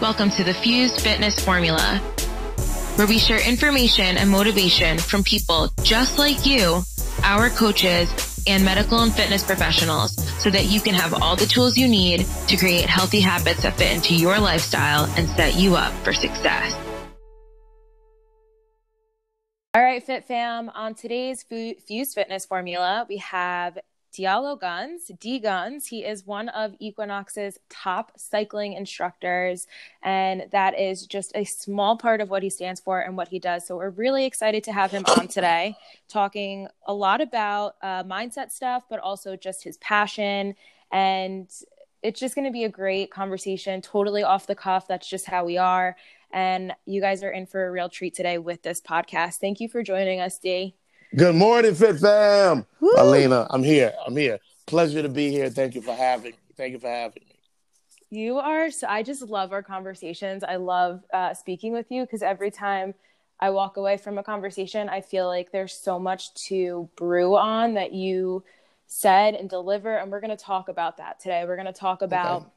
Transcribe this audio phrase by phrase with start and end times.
[0.00, 1.98] Welcome to the Fused Fitness Formula,
[2.96, 6.82] where we share information and motivation from people just like you,
[7.22, 11.78] our coaches, and medical and fitness professionals so that you can have all the tools
[11.78, 15.92] you need to create healthy habits that fit into your lifestyle and set you up
[16.02, 16.74] for success.
[19.74, 20.70] All right, Fit Fam.
[20.70, 23.78] On today's Fused Fitness Formula, we have
[24.16, 25.86] Diallo Guns, D Guns.
[25.86, 29.66] He is one of Equinox's top cycling instructors,
[30.02, 33.38] and that is just a small part of what he stands for and what he
[33.38, 33.66] does.
[33.66, 35.76] So we're really excited to have him on today,
[36.08, 40.54] talking a lot about uh, mindset stuff, but also just his passion.
[40.92, 41.50] And
[42.02, 44.86] it's just going to be a great conversation, totally off the cuff.
[44.86, 45.96] That's just how we are.
[46.30, 49.36] And you guys are in for a real treat today with this podcast.
[49.36, 50.74] Thank you for joining us, D.
[51.16, 52.66] Good morning, Fit Fam.
[52.80, 52.90] Woo.
[52.96, 53.92] Alina, I'm here.
[54.04, 54.40] I'm here.
[54.66, 55.48] Pleasure to be here.
[55.48, 56.38] Thank you for having me.
[56.56, 57.36] Thank you for having me.
[58.10, 60.42] You are so I just love our conversations.
[60.42, 62.94] I love uh, speaking with you because every time
[63.38, 67.74] I walk away from a conversation, I feel like there's so much to brew on
[67.74, 68.42] that you
[68.88, 69.96] said and deliver.
[69.96, 71.44] And we're going to talk about that today.
[71.46, 72.42] We're going to talk about.
[72.42, 72.50] Okay.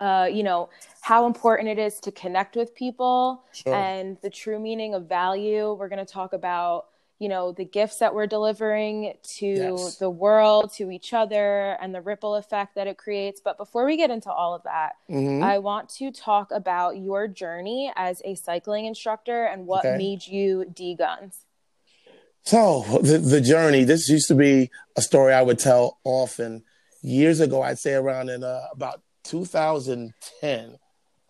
[0.00, 0.68] Uh, you know
[1.00, 3.72] how important it is to connect with people sure.
[3.72, 5.72] and the true meaning of value.
[5.72, 6.86] We're going to talk about
[7.18, 9.96] you know the gifts that we're delivering to yes.
[9.96, 13.96] the world to each other and the ripple effect that it creates but before we
[13.96, 15.42] get into all of that mm-hmm.
[15.42, 19.96] i want to talk about your journey as a cycling instructor and what okay.
[19.96, 21.44] made you d guns
[22.42, 26.62] so the, the journey this used to be a story i would tell often
[27.02, 30.78] years ago i'd say around in uh, about 2010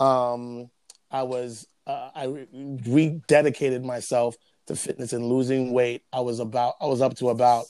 [0.00, 0.70] um,
[1.10, 4.34] i was uh, i re- rededicated myself
[4.66, 6.02] to fitness and losing weight.
[6.12, 7.66] I was about I was up to about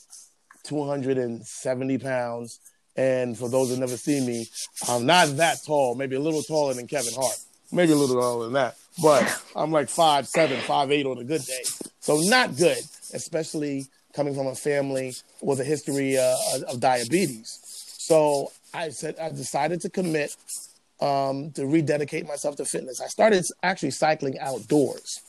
[0.63, 2.59] 270 pounds.
[2.97, 4.47] And for those who never see me,
[4.87, 7.37] I'm not that tall, maybe a little taller than Kevin Hart,
[7.71, 8.77] maybe a little taller than that.
[9.01, 11.63] But I'm like five seven, five eight on a good day.
[11.99, 12.79] So not good,
[13.13, 16.35] especially coming from a family with a history uh,
[16.69, 17.59] of diabetes.
[17.99, 20.35] So I said I decided to commit
[21.01, 23.01] um, to rededicate myself to fitness.
[23.01, 25.19] I started actually cycling outdoors.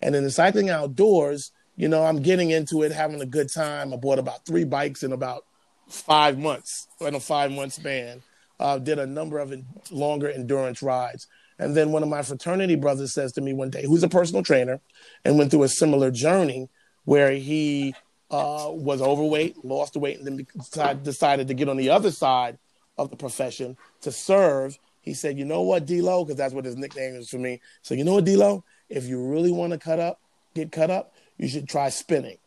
[0.00, 3.92] And in the cycling outdoors, you know, I'm getting into it, having a good time.
[3.92, 5.44] I bought about three bikes in about
[5.88, 8.22] five months, in a five month span.
[8.60, 9.54] Uh, did a number of
[9.92, 11.28] longer endurance rides.
[11.60, 14.42] And then one of my fraternity brothers says to me one day, who's a personal
[14.42, 14.80] trainer
[15.24, 16.68] and went through a similar journey
[17.04, 17.94] where he
[18.30, 22.10] uh, was overweight, lost the weight, and then decided, decided to get on the other
[22.10, 22.58] side
[22.96, 24.78] of the profession to serve.
[25.02, 27.60] He said, you know what, D-Lo, because that's what his nickname is for me.
[27.82, 30.20] So you know what, D-Lo, if you really want to cut up,
[30.54, 32.38] get cut up, you should try spinning.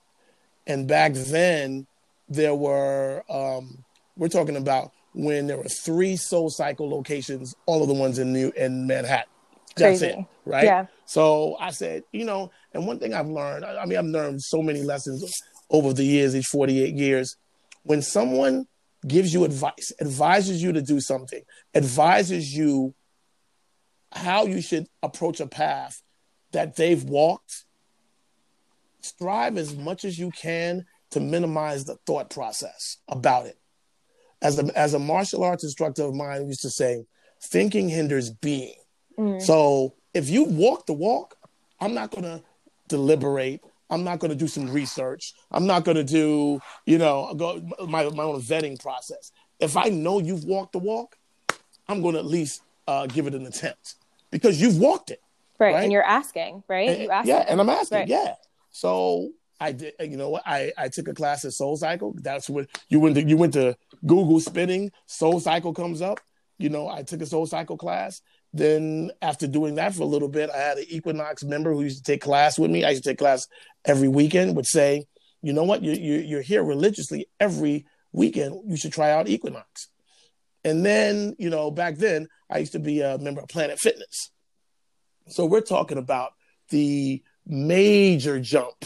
[0.67, 1.87] And back then,
[2.29, 3.83] there were, um,
[4.15, 8.31] we're talking about when there were three Soul Cycle locations, all of the ones in
[8.31, 9.25] New in Manhattan.
[9.75, 10.17] That's Crazy.
[10.19, 10.63] it, right?
[10.63, 10.85] Yeah.
[11.05, 14.61] So I said, you know, and one thing I've learned, I mean, I've learned so
[14.61, 17.37] many lessons over the years, these 48 years.
[17.83, 18.67] When someone
[19.07, 21.41] gives you advice, advises you to do something,
[21.73, 22.93] advises you
[24.11, 26.01] how you should approach a path,
[26.51, 27.65] that they've walked,
[29.01, 33.57] strive as much as you can to minimize the thought process about it.
[34.41, 37.05] As a, as a martial arts instructor of mine used to say,
[37.41, 38.75] thinking hinders being.
[39.17, 39.41] Mm.
[39.41, 41.35] So if you walk the walk,
[41.79, 42.41] I'm not going to
[42.87, 43.61] deliberate.
[43.89, 45.33] I'm not going to do some research.
[45.51, 49.31] I'm not going to do, you know, go my, my own vetting process.
[49.59, 51.17] If I know you've walked the walk,
[51.87, 53.95] I'm going to at least uh, give it an attempt
[54.31, 55.21] because you've walked it.
[55.61, 55.75] Right.
[55.75, 55.83] right?
[55.83, 56.89] And you're asking, right?
[56.89, 58.07] And, you ask yeah, and I'm asking, right.
[58.07, 58.33] yeah.
[58.71, 59.29] So
[59.59, 60.41] I did, uh, you know what?
[60.45, 62.15] I, I took a class at Soul Cycle.
[62.17, 66.19] That's what you went to, you went to Google spinning, Soul Cycle comes up.
[66.57, 68.21] You know, I took a Soul Cycle class.
[68.53, 72.03] Then after doing that for a little bit, I had an Equinox member who used
[72.03, 72.83] to take class with me.
[72.83, 73.47] I used to take class
[73.85, 75.05] every weekend, would say,
[75.43, 75.83] you know what?
[75.83, 78.61] You, you, you're here religiously every weekend.
[78.67, 79.89] You should try out Equinox.
[80.63, 84.31] And then, you know, back then I used to be a member of Planet Fitness.
[85.27, 86.33] So we're talking about
[86.69, 88.85] the major jump,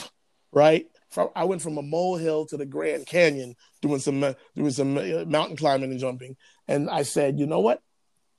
[0.51, 0.87] right?
[1.09, 5.25] From, I went from a molehill to the Grand Canyon doing some doing some uh,
[5.25, 6.35] mountain climbing and jumping,
[6.67, 7.81] and I said, you know what?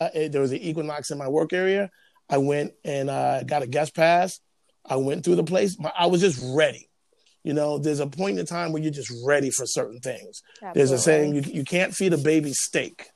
[0.00, 1.90] Uh, eh, there was an Equinox in my work area.
[2.28, 4.40] I went and uh, got a guest pass.
[4.84, 5.76] I went through the place.
[5.98, 6.88] I was just ready.
[7.44, 10.42] You know, there's a point in time where you're just ready for certain things.
[10.56, 10.78] Absolutely.
[10.78, 13.06] There's a saying you, you can't feed a baby steak,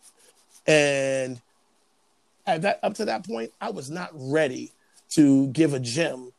[0.67, 1.41] and
[2.51, 4.73] at that up to that point, I was not ready
[5.11, 6.33] to give a gym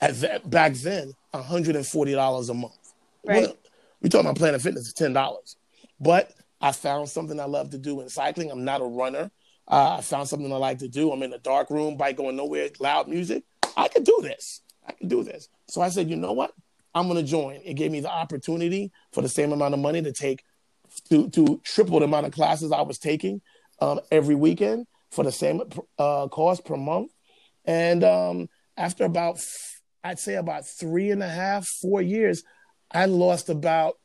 [0.00, 2.74] at that, back then $140 a month.
[3.24, 3.48] Right.
[4.00, 5.56] we talking about Planet Fitness is $10.
[6.00, 8.50] But I found something I love to do in cycling.
[8.50, 9.30] I'm not a runner.
[9.68, 11.10] Uh, I found something I like to do.
[11.10, 13.42] I'm in a dark room, bike going nowhere, loud music.
[13.76, 14.60] I can do this.
[14.86, 15.48] I can do this.
[15.68, 16.52] So I said, you know what?
[16.94, 17.60] I'm going to join.
[17.64, 20.44] It gave me the opportunity for the same amount of money to take
[21.10, 23.42] to to triple the amount of classes I was taking
[23.80, 25.62] um, every weekend for the same
[25.98, 27.12] uh, cost per month.
[27.64, 29.38] And um, after about,
[30.04, 32.42] I'd say about three and a half, four years,
[32.90, 33.98] I lost about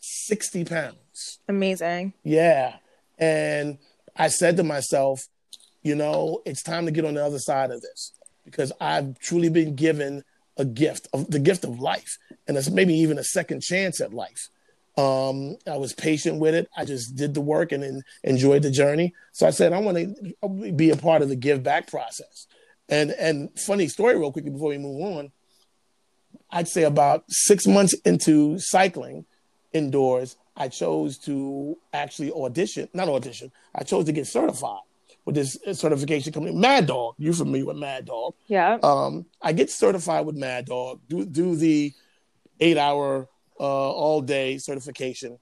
[0.00, 1.38] 60 pounds.
[1.48, 2.12] Amazing.
[2.22, 2.76] Yeah.
[3.18, 3.78] And
[4.16, 5.20] I said to myself,
[5.82, 8.12] you know, it's time to get on the other side of this
[8.44, 10.22] because I've truly been given
[10.56, 12.16] a gift of the gift of life
[12.46, 14.48] and it's maybe even a second chance at life.
[14.96, 16.68] Um, I was patient with it.
[16.76, 19.12] I just did the work and, and enjoyed the journey.
[19.32, 22.46] So I said, I want to be a part of the give back process.
[22.88, 25.32] And and funny story, real quickly before we move on.
[26.50, 29.24] I'd say about six months into cycling
[29.72, 33.50] indoors, I chose to actually audition, not audition.
[33.74, 34.80] I chose to get certified
[35.24, 37.14] with this certification company, Mad Dogg.
[37.18, 38.34] You're familiar with Mad Dogg?
[38.46, 38.78] Yeah.
[38.82, 41.00] Um, I get certified with Mad Dogg.
[41.08, 41.92] Do do the
[42.60, 45.38] eight hour uh, all day certification.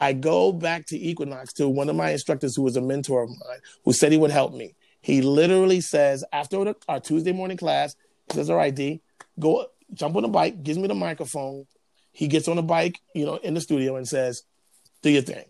[0.00, 3.28] I go back to Equinox to one of my instructors who was a mentor of
[3.28, 4.74] mine who said he would help me.
[5.02, 7.96] He literally says after the, our Tuesday morning class,
[8.28, 9.02] he says, "All right, D,
[9.38, 11.66] go jump on the bike." Gives me the microphone.
[12.12, 14.42] He gets on the bike, you know, in the studio and says,
[15.02, 15.44] "Do your thing."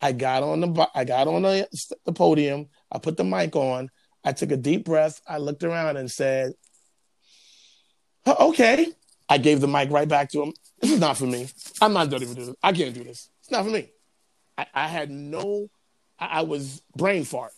[0.00, 1.68] I got on the I got on the,
[2.04, 2.68] the podium.
[2.90, 3.90] I put the mic on.
[4.24, 5.20] I took a deep breath.
[5.26, 6.52] I looked around and said,
[8.26, 8.92] "Okay."
[9.28, 10.52] I gave the mic right back to him.
[10.82, 11.48] This is not for me.
[11.80, 12.50] I'm not doing this.
[12.62, 13.30] I can't do this.
[13.40, 13.88] It's not for me.
[14.58, 15.70] I, I had no.
[16.18, 17.52] I, I was brain fart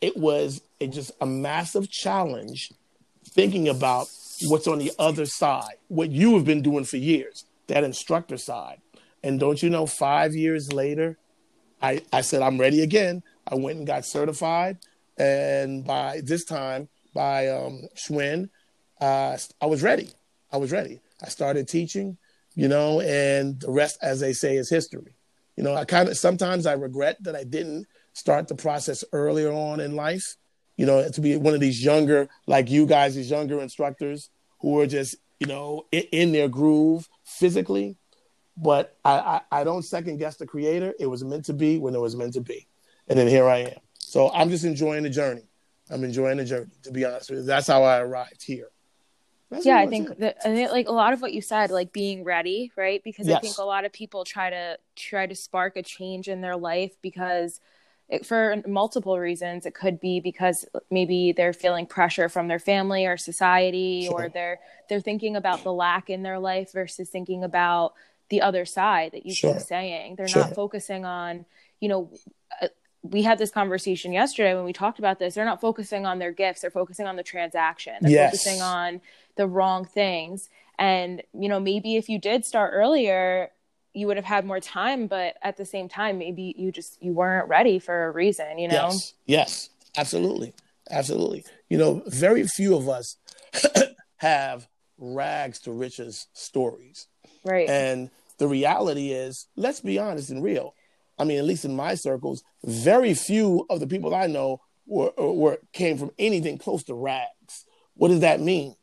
[0.00, 2.72] it was just a massive challenge
[3.26, 4.08] thinking about
[4.44, 8.80] what's on the other side, what you have been doing for years, that instructor side.
[9.22, 11.18] And don't you know, five years later,
[11.82, 13.22] I, I said, I'm ready again.
[13.46, 14.78] I went and got certified.
[15.16, 18.48] And by this time, by um, Schwinn,
[19.00, 20.10] uh, I was ready.
[20.52, 21.00] I was ready.
[21.22, 22.16] I started teaching,
[22.58, 25.14] you know, and the rest, as they say, is history.
[25.56, 29.52] You know, I kind of sometimes I regret that I didn't start the process earlier
[29.52, 30.34] on in life.
[30.76, 34.76] You know, to be one of these younger, like you guys, these younger instructors who
[34.80, 37.96] are just, you know, in, in their groove physically.
[38.56, 40.94] But I, I, I don't second guess the creator.
[40.98, 42.66] It was meant to be when it was meant to be.
[43.06, 43.78] And then here I am.
[44.00, 45.46] So I'm just enjoying the journey.
[45.92, 47.44] I'm enjoying the journey, to be honest with you.
[47.44, 48.70] That's how I arrived here.
[49.50, 52.22] Yeah, I think that I think like a lot of what you said, like being
[52.22, 53.02] ready, right?
[53.02, 53.38] Because yes.
[53.38, 56.56] I think a lot of people try to try to spark a change in their
[56.56, 57.60] life because
[58.08, 59.66] it, for multiple reasons.
[59.66, 64.24] It could be because maybe they're feeling pressure from their family or society, sure.
[64.24, 67.94] or they're they're thinking about the lack in their life versus thinking about
[68.30, 69.54] the other side that you sure.
[69.54, 70.16] keep saying.
[70.16, 70.44] They're sure.
[70.44, 71.46] not focusing on,
[71.80, 72.10] you know.
[72.60, 72.68] Uh,
[73.02, 75.34] We had this conversation yesterday when we talked about this.
[75.34, 77.94] They're not focusing on their gifts; they're focusing on the transaction.
[78.00, 78.30] They're yes.
[78.32, 79.00] focusing on
[79.36, 80.48] the wrong things.
[80.78, 83.50] And you know, maybe if you did start earlier,
[83.94, 87.12] you would have had more time but at the same time maybe you just you
[87.12, 88.74] weren't ready for a reason you know?
[88.74, 89.14] Yes.
[89.26, 89.70] Yes.
[89.96, 90.54] Absolutely.
[90.90, 91.44] Absolutely.
[91.68, 93.16] You know very few of us
[94.18, 94.68] have
[94.98, 97.06] rags to riches stories.
[97.44, 97.68] Right.
[97.68, 100.74] And the reality is let's be honest and real
[101.18, 105.12] i mean at least in my circles very few of the people i know were,
[105.16, 107.64] were came from anything close to rags.
[107.94, 108.74] What does that mean?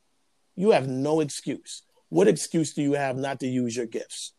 [0.56, 1.82] You have no excuse.
[2.10, 4.34] What excuse do you have not to use your gifts?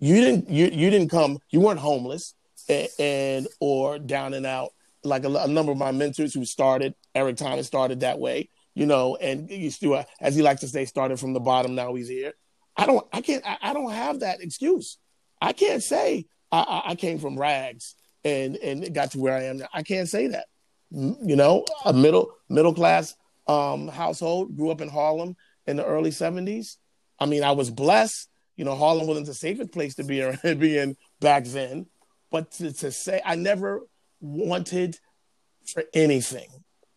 [0.00, 2.34] You didn't you, you didn't come you weren't homeless
[2.68, 4.70] and, and or down and out
[5.02, 8.84] like a, a, number of my mentors who started eric thomas started that way you
[8.84, 12.08] know and you still as he likes to say started from the bottom now he's
[12.08, 12.32] here.
[12.76, 14.98] I don't i can't i, I don't have that excuse.
[15.40, 19.58] I can't say I, I came from rags and and got to where i am
[19.58, 20.46] now i can't say that
[20.90, 23.14] you know a middle middle class
[23.46, 25.36] um, household grew up in harlem
[25.66, 26.76] in the early 70s
[27.18, 28.28] i mean i was blessed
[28.58, 31.86] you know, Harlem wasn't the safest place to be in, be in back then.
[32.30, 33.86] But to, to say I never
[34.20, 34.98] wanted
[35.72, 36.48] for anything,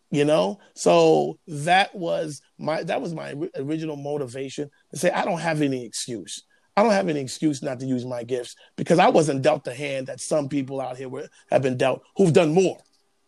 [0.09, 0.59] you know.
[0.73, 5.85] So that was my that was my original motivation to say I don't have any
[5.85, 6.43] excuse.
[6.77, 9.73] I don't have any excuse not to use my gifts because I wasn't dealt the
[9.73, 12.77] hand that some people out here were, have been dealt who've done more.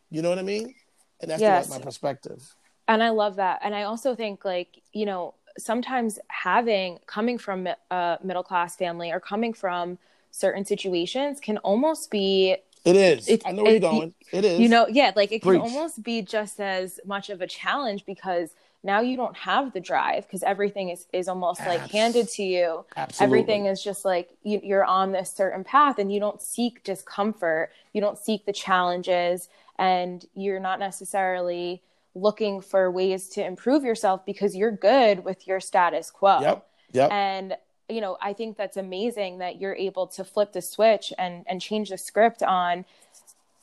[0.09, 0.73] You know what I mean?
[1.21, 1.69] And that's yes.
[1.69, 2.41] my perspective.
[2.87, 3.59] And I love that.
[3.63, 9.11] And I also think like, you know, sometimes having coming from a middle class family
[9.11, 9.97] or coming from
[10.31, 13.29] certain situations can almost be it is.
[13.29, 14.13] It, I know where it, you're going.
[14.31, 14.59] It is.
[14.59, 15.61] You know, yeah, like it can Preach.
[15.61, 18.49] almost be just as much of a challenge because
[18.83, 22.85] now you don't have the drive because everything is, is almost like handed to you
[22.97, 23.39] Absolutely.
[23.39, 27.71] everything is just like you, you're on this certain path and you don't seek discomfort
[27.93, 29.49] you don't seek the challenges
[29.79, 31.81] and you're not necessarily
[32.15, 36.67] looking for ways to improve yourself because you're good with your status quo Yep.
[36.91, 37.11] Yep.
[37.11, 37.57] and
[37.89, 41.59] you know i think that's amazing that you're able to flip the switch and and
[41.61, 42.85] change the script on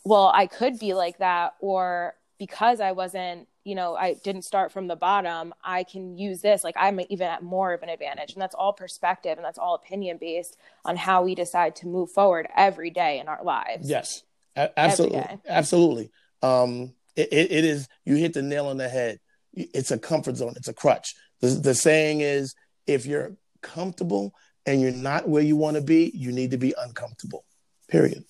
[0.05, 4.73] well i could be like that or because i wasn't you know i didn't start
[4.73, 8.33] from the bottom i can use this like i'm even at more of an advantage
[8.33, 12.11] and that's all perspective and that's all opinion based on how we decide to move
[12.11, 14.23] forward every day in our lives Yes,
[14.57, 16.11] A- absolutely, absolutely.
[16.43, 17.89] Um, it, it, it is.
[18.05, 19.19] You hit the nail on the head.
[19.53, 20.55] It's a comfort zone.
[20.57, 21.15] It's a crutch.
[21.41, 22.55] The, the saying is,
[22.87, 24.33] if you're comfortable
[24.67, 27.45] and you're not where you want to be, you need to be uncomfortable.
[27.89, 28.25] Period.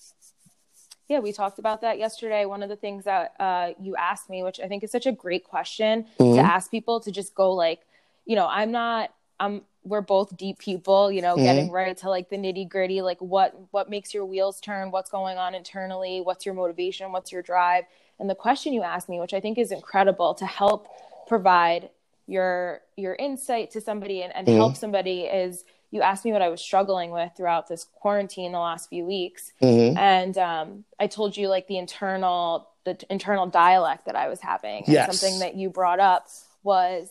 [1.11, 4.43] Yeah we talked about that yesterday one of the things that uh, you asked me
[4.43, 6.35] which i think is such a great question Mhm.
[6.35, 7.81] to ask people to just go like
[8.25, 11.43] you know i'm not i'm we're both deep people you know Mhm.
[11.43, 15.09] getting right to like the nitty gritty like what what makes your wheels turn what's
[15.09, 17.83] going on internally what's your motivation what's your drive
[18.19, 20.87] and the question you asked me which i think is incredible to help
[21.27, 21.89] provide
[22.27, 24.55] your your insight to somebody and, and Mhm.
[24.55, 28.59] help somebody is you asked me what i was struggling with throughout this quarantine the
[28.59, 29.97] last few weeks Mhm.
[29.97, 34.39] and um, I told you like the internal the t- internal dialect that I was
[34.41, 34.83] having.
[34.87, 36.25] And something that you brought up
[36.63, 37.09] was,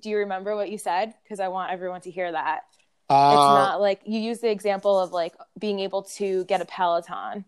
[0.00, 1.14] do you remember what you said?
[1.22, 2.62] Because I want everyone to hear that.
[3.08, 6.64] It's Uh, not like you use the example of like being able to get a
[6.64, 7.44] Peloton.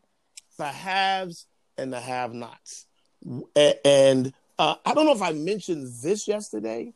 [0.57, 2.87] the haves and the have-nots,
[3.57, 6.93] A- and uh, I don't know if I mentioned this yesterday,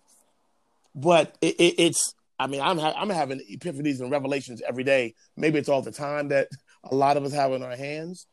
[0.94, 2.14] but it, it, it's.
[2.38, 5.14] I mean, I'm ha- I'm having epiphanies and revelations every day.
[5.36, 6.48] Maybe it's all the time that
[6.84, 8.26] a lot of us have in our hands.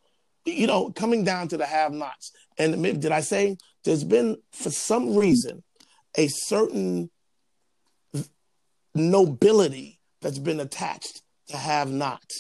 [0.45, 4.69] You know, coming down to the have-nots, and maybe, did I say there's been for
[4.69, 5.63] some reason
[6.17, 7.09] a certain
[8.93, 12.31] nobility that's been attached to have-not,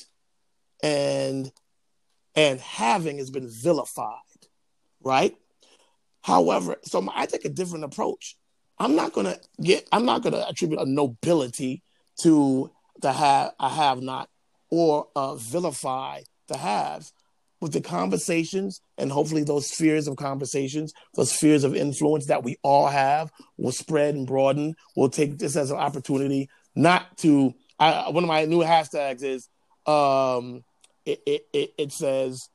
[0.83, 1.51] and
[2.35, 4.19] and having has been vilified,
[5.01, 5.35] right?
[6.21, 8.35] However, so I take a different approach.
[8.77, 9.87] I'm not gonna get.
[9.91, 11.81] I'm not gonna attribute a nobility
[12.21, 14.29] to the have a have not
[14.69, 17.13] or uh, vilify the haves.
[17.61, 22.57] With the conversations and hopefully those spheres of conversations, those spheres of influence that we
[22.61, 24.75] all have, will spread and broaden.
[24.95, 27.55] We'll take this as an opportunity not to.
[27.79, 29.49] I, one of my new hashtags is
[29.87, 30.63] um,
[31.05, 32.49] it, it, it, it says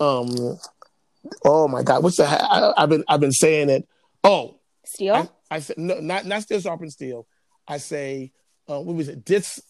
[0.00, 0.28] um
[1.44, 3.88] oh my god what's the ha- I, have been i've been saying it
[4.22, 4.55] oh
[4.88, 5.14] Steel?
[5.50, 7.26] i, I said no not not steel sharpen steel.
[7.68, 8.32] I say
[8.68, 9.24] uh, what was it?
[9.24, 9.60] Dis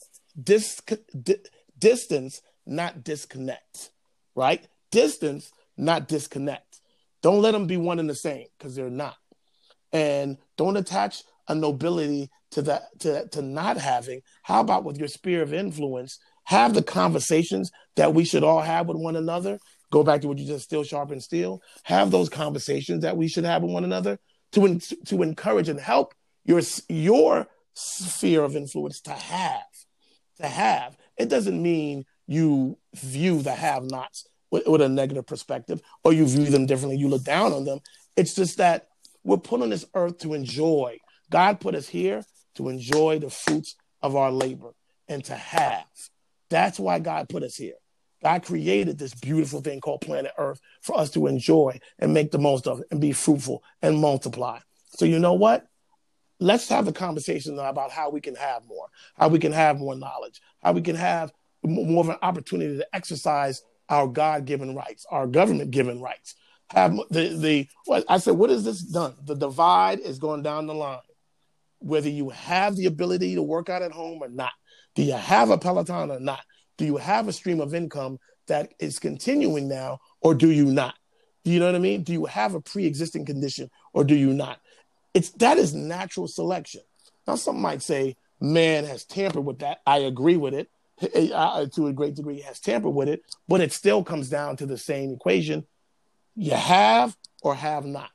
[0.41, 0.81] dis
[1.23, 1.37] di,
[1.79, 3.91] distance not disconnect
[4.37, 4.69] right?
[4.93, 6.81] Distance not disconnect.
[7.23, 9.17] Don't let them be one and the same because they're not.
[9.93, 14.21] And don't attach a nobility to that to, to not having.
[14.45, 18.87] How about with your sphere of influence have the conversations that we should all have
[18.87, 19.59] with one another.
[19.91, 21.61] Go back to what you just steel sharpen steel.
[21.85, 24.19] Have those conversations that we should have with one another
[24.53, 29.63] to en- to encourage and help your your sphere of influence to have
[30.39, 30.97] to have.
[31.17, 36.27] It doesn't mean you view the have nots with, with a negative perspective or you
[36.27, 37.81] view them differently you look down on them.
[38.17, 38.89] It's just that
[39.25, 40.99] we're put on this earth to enjoy.
[41.31, 42.25] God put us here
[42.55, 44.73] to enjoy the fruits of our labor
[45.09, 45.85] and to have.
[46.49, 47.75] That's why god put us here
[48.27, 52.41] God created this beautiful thing called planet Earth for us to enjoy and make the
[52.41, 54.59] most of it and be fruitful and multiply.
[54.89, 55.65] So, you know what?
[56.41, 59.95] Let's have the conversation about how we can have more, how we can have more
[59.95, 65.07] knowledge, how we can have more of an opportunity to exercise our God given rights,
[65.09, 66.35] our government given rights.
[66.71, 69.15] Have the, the, I said, what has this done?
[69.25, 70.99] The divide is going down the line.
[71.79, 74.53] Whether you have the ability to work out at home or not,
[74.97, 76.41] do you have a Peloton or not?
[76.77, 78.19] Do you have a stream of income
[78.49, 80.95] that is continuing now, or do you not?
[81.45, 82.03] Do you know what I mean?
[82.03, 84.61] Do you have a pre-existing condition, or do you not?
[85.15, 86.83] It's that is natural selection.
[87.27, 89.79] Now, some might say man has tampered with that.
[89.87, 90.69] I agree with it
[91.01, 92.41] to a great degree.
[92.41, 95.67] Has tampered with it, but it still comes down to the same equation:
[96.35, 98.11] you have or have not.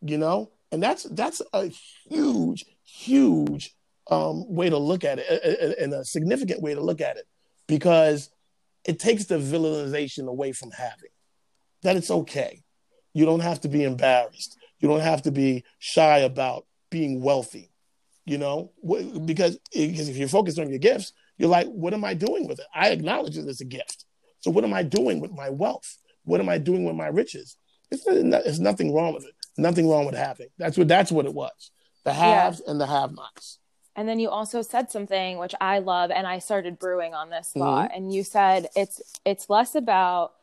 [0.00, 1.66] You know, and that's that's a
[2.08, 3.74] huge, huge
[4.10, 7.26] um, way to look at it, and a significant way to look at it
[7.66, 8.30] because
[8.84, 11.10] it takes the villainization away from having
[11.82, 12.62] that it's okay.
[13.14, 14.56] You don't have to be embarrassed.
[14.80, 17.70] You don't have to be shy about being wealthy,
[18.24, 18.72] you know,
[19.24, 22.58] because, because if you're focused on your gifts, you're like, what am I doing with
[22.58, 22.66] it?
[22.74, 24.04] I acknowledge that it's a gift.
[24.40, 25.96] So what am I doing with my wealth?
[26.24, 27.56] What am I doing with my riches?
[27.90, 29.34] It's, it's nothing wrong with it.
[29.56, 30.48] Nothing wrong with having.
[30.58, 31.70] That's what that's what it was.
[32.04, 32.70] the haves yeah.
[32.70, 33.58] and the have-nots.
[33.96, 37.52] And then you also said something which I love, and I started brewing on this
[37.56, 37.88] thought.
[37.88, 37.96] Mm-hmm.
[37.96, 40.34] And you said it's it's less about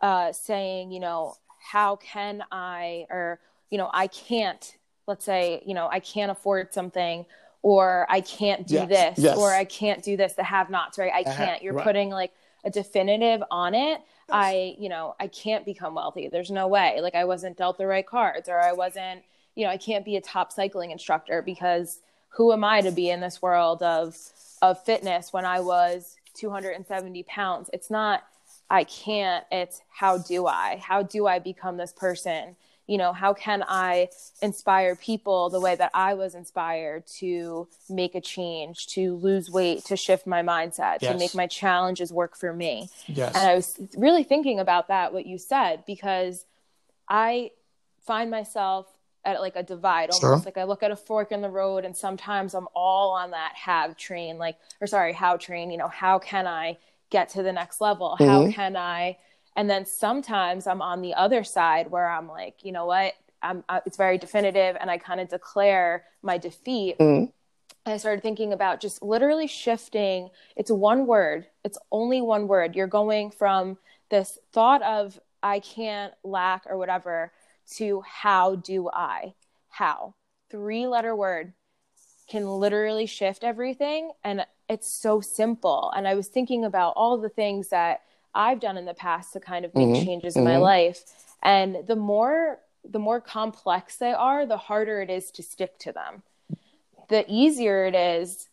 [0.00, 3.38] uh, saying, you know, how can I, or
[3.70, 4.76] you know, I can't.
[5.06, 7.26] Let's say, you know, I can't afford something,
[7.60, 8.88] or I can't do yes.
[8.88, 9.36] this, yes.
[9.36, 10.34] or I can't do this.
[10.34, 11.12] The have-nots, right?
[11.12, 11.60] I can't.
[11.60, 11.84] You're right.
[11.84, 12.32] putting like
[12.64, 13.98] a definitive on it.
[13.98, 14.00] Yes.
[14.30, 16.28] I, you know, I can't become wealthy.
[16.28, 17.00] There's no way.
[17.02, 19.22] Like I wasn't dealt the right cards, or I wasn't,
[19.56, 21.98] you know, I can't be a top cycling instructor because
[22.34, 24.16] who am I to be in this world of
[24.60, 27.70] of fitness when I was 270 pounds?
[27.72, 28.22] It's not
[28.72, 30.80] I can't, it's how do I?
[30.82, 32.56] How do I become this person?
[32.86, 34.08] You know, how can I
[34.40, 39.84] inspire people the way that I was inspired to make a change, to lose weight,
[39.84, 41.12] to shift my mindset, yes.
[41.12, 42.88] to make my challenges work for me?
[43.06, 43.36] Yes.
[43.36, 46.46] And I was really thinking about that, what you said, because
[47.08, 47.50] I
[48.06, 48.86] find myself
[49.24, 50.36] at like a divide almost sure.
[50.44, 53.52] like i look at a fork in the road and sometimes i'm all on that
[53.54, 56.76] have train like or sorry how train you know how can i
[57.10, 58.30] get to the next level mm-hmm.
[58.30, 59.16] how can i
[59.56, 63.62] and then sometimes i'm on the other side where i'm like you know what i'm
[63.68, 67.30] uh, it's very definitive and i kind of declare my defeat mm-hmm.
[67.84, 70.30] I started thinking about just literally shifting.
[70.54, 71.46] It's one word.
[71.64, 72.76] It's only one word.
[72.76, 73.76] You're going from
[74.08, 77.32] this thought of I can't lack or whatever
[77.76, 79.34] to how do I?
[79.68, 80.14] How?
[80.50, 81.52] Three letter word
[82.28, 84.12] can literally shift everything.
[84.24, 85.92] And it's so simple.
[85.94, 88.02] And I was thinking about all the things that
[88.34, 90.04] I've done in the past to kind of make mm-hmm.
[90.04, 90.52] changes in mm-hmm.
[90.52, 91.02] my life.
[91.42, 95.92] And the more the more complex they are, the harder it is to stick to
[95.92, 96.22] them.
[97.08, 98.48] The easier it is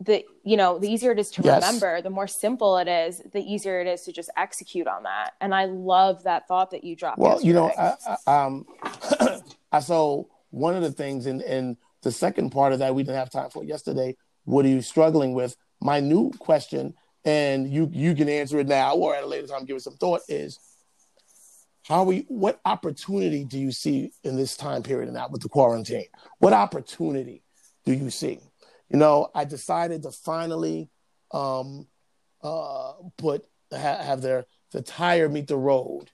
[0.00, 1.62] the you know the easier it is to yes.
[1.62, 5.32] remember the more simple it is the easier it is to just execute on that.
[5.40, 7.48] And i love that thought that you dropped well yesterday.
[7.48, 7.94] you know I,
[8.26, 8.66] I, um
[9.72, 13.16] i so one of the things in in the second part of that we didn't
[13.16, 14.16] have time for yesterday.
[14.44, 15.56] What are you struggling with?
[15.80, 19.64] My new question and you you can answer it now or at a later time
[19.64, 20.58] give it some thought is
[21.82, 25.48] how we what opportunity do you see in this time period and out with the
[25.48, 26.06] quarantine?
[26.38, 27.42] What opportunity
[27.84, 28.40] do you see
[28.88, 30.88] you know, I decided to finally
[31.32, 31.86] um,
[32.42, 36.10] uh, put ha- have their the tire meet the road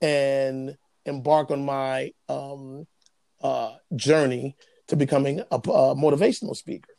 [0.00, 2.86] and embark on my um,
[3.42, 4.56] uh, journey
[4.88, 5.58] to becoming a, a
[5.94, 6.92] motivational speaker.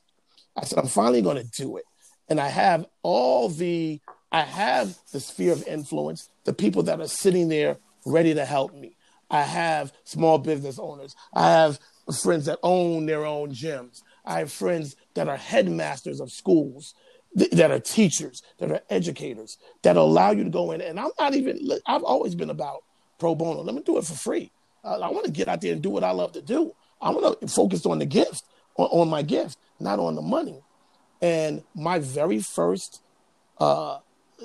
[0.56, 1.86] I said I'm finally going to do it,
[2.30, 7.08] and I have all the I have the sphere of influence, the people that are
[7.08, 8.96] sitting there ready to help me.
[9.30, 11.16] I have small business owners.
[11.34, 11.80] I have
[12.22, 14.02] friends that own their own gyms.
[14.26, 16.94] I have friends that are headmasters of schools,
[17.38, 20.80] th- that are teachers, that are educators, that allow you to go in.
[20.80, 22.84] And I'm not even, I've always been about
[23.18, 23.64] pro bono.
[23.64, 24.52] Let me do it for free.
[24.84, 26.74] Uh, I want to get out there and do what I love to do.
[27.02, 28.44] I want to focus on the gift,
[28.76, 30.62] on, on, my gift, not on the money.
[31.20, 33.02] And my very first
[33.60, 33.98] uh,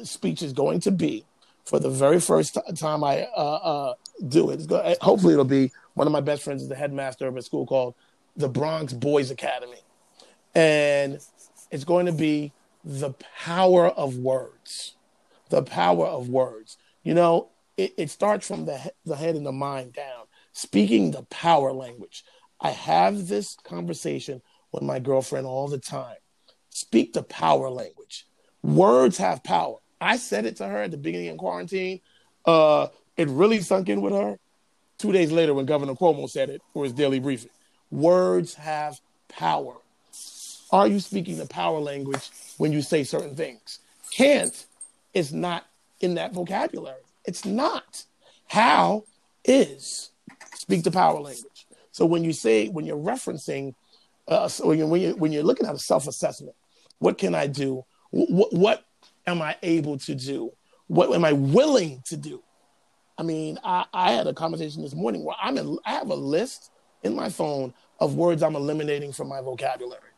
[0.05, 1.27] speech is going to be
[1.67, 3.95] for the very first t- time I uh, uh
[4.27, 4.67] do it.
[4.67, 7.67] Go- hopefully, it'll be one of my best friends is the headmaster of a school
[7.67, 7.95] called
[8.37, 9.83] the Bronx Boys Academy.
[10.55, 11.19] And
[11.71, 12.53] it's going to be
[12.85, 14.95] the power of words.
[15.49, 16.77] The power of words.
[17.03, 20.25] You know, it, it starts from the, the head and the mind down.
[20.53, 22.25] Speaking the power language.
[22.61, 26.17] I have this conversation with my girlfriend all the time.
[26.71, 28.27] Speak the power language.
[28.63, 29.79] Words have power.
[30.01, 32.01] I said it to her at the beginning of quarantine.
[32.45, 34.39] Uh, it really sunk in with her.
[34.99, 37.51] Two days later, when Governor Cuomo said it for his daily briefing.
[37.91, 39.75] Words have power.
[40.73, 43.79] Are you speaking the power language when you say certain things?
[44.11, 44.67] Can't
[45.15, 45.67] is not
[46.01, 47.03] in that vocabulary.
[47.25, 48.05] It's not.
[48.49, 49.05] How
[49.45, 50.11] is
[50.55, 51.67] speak the power language.
[51.91, 53.75] So when you say when you're referencing,
[54.29, 56.55] uh, so when, you, when, you, when you're looking at a self-assessment,
[56.99, 57.85] what can I do?
[58.11, 58.85] What, what
[59.27, 60.53] am I able to do?
[60.87, 62.43] What am I willing to do?
[63.19, 66.15] I mean, I, I had a conversation this morning where I'm in, I have a
[66.15, 66.71] list
[67.03, 70.12] in my phone of words I'm eliminating from my vocabulary.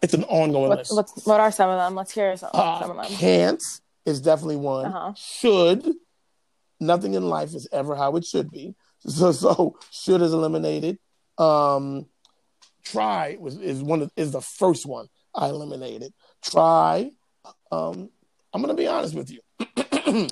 [0.00, 1.26] It's an ongoing what, list.
[1.26, 1.94] what are some of them?
[1.94, 3.06] Let's hear some, uh, some of them.
[3.06, 3.62] Can't
[4.06, 4.86] is definitely one.
[4.86, 5.12] Uh-huh.
[5.14, 5.92] Should
[6.80, 8.74] nothing in life is ever how it should be.
[9.00, 10.98] So so should is eliminated.
[11.36, 12.06] Um,
[12.84, 16.12] try was is one of, is the first one I eliminated.
[16.42, 17.12] Try.
[17.70, 18.10] Um,
[18.52, 19.40] I'm going to be honest with you.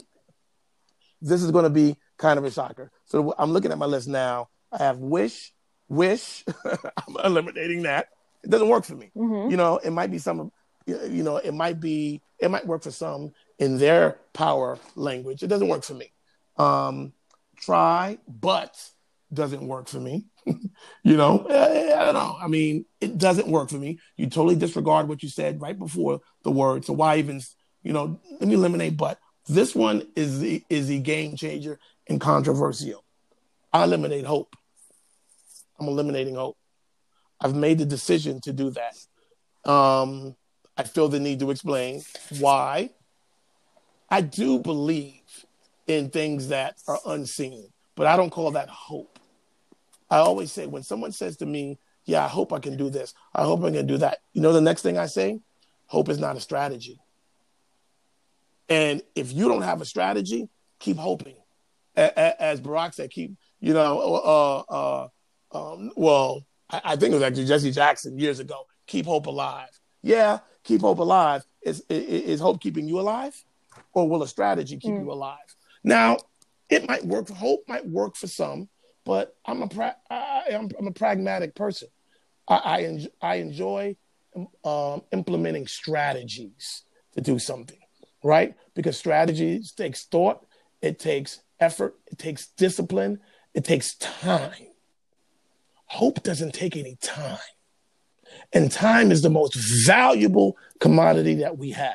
[1.21, 2.91] this is going to be kind of a shocker.
[3.05, 4.49] So I'm looking at my list now.
[4.73, 5.53] I have wish,
[5.89, 6.45] wish.
[6.65, 8.09] I'm eliminating that.
[8.47, 9.11] It doesn't work for me.
[9.17, 9.51] Mm-hmm.
[9.51, 10.53] You know, it might be some,
[10.87, 15.43] you know, it might be, it might work for some in their power language.
[15.43, 16.13] It doesn't work for me.
[16.57, 17.13] Um,
[17.57, 18.81] try, but
[19.35, 20.27] doesn't work for me.
[20.47, 22.37] you know, I, I, don't know.
[22.41, 23.99] I mean, it doesn't work for me.
[24.17, 26.85] You totally disregard what you said right before the word.
[26.85, 27.41] So why even,
[27.83, 29.19] you know, let me eliminate but.
[29.49, 33.05] This one is the is the game changer and controversial.
[33.73, 34.55] I eliminate hope.
[35.81, 36.57] I'm eliminating hope.
[37.41, 39.71] I've made the decision to do that.
[39.71, 40.35] Um,
[40.77, 42.03] I feel the need to explain
[42.39, 42.91] why.
[44.09, 45.21] I do believe
[45.87, 49.19] in things that are unseen, but I don't call that hope.
[50.11, 53.15] I always say when someone says to me, Yeah, I hope I can do this,
[53.35, 54.19] I hope I can do that.
[54.33, 55.41] You know, the next thing I say,
[55.87, 57.01] hope is not a strategy.
[58.69, 61.37] And if you don't have a strategy, keep hoping.
[61.97, 65.09] As Barack said, keep, you know, uh, uh,
[65.53, 69.69] um, well, I, I think it was actually Jesse Jackson years ago, keep hope alive.
[70.03, 71.45] Yeah, keep hope alive.
[71.63, 73.35] Is, is, is hope keeping you alive?
[73.93, 75.03] Or will a strategy keep mm.
[75.05, 75.39] you alive?
[75.85, 76.19] Now,
[76.69, 77.29] it might work.
[77.29, 78.69] Hope might work for some,
[79.05, 81.89] but I'm a pra- I, am I'm a pragmatic person.
[82.49, 83.97] I I, enjoy, I enjoy
[84.65, 86.83] um, implementing strategies
[87.15, 87.79] to do something,
[88.23, 88.55] right?
[88.75, 90.45] Because strategies takes thought,
[90.83, 93.21] it takes effort, it takes discipline,
[93.55, 94.53] it takes time.
[95.87, 97.39] Hope doesn't take any time.
[98.53, 99.55] And time is the most
[99.87, 101.95] valuable commodity that we have,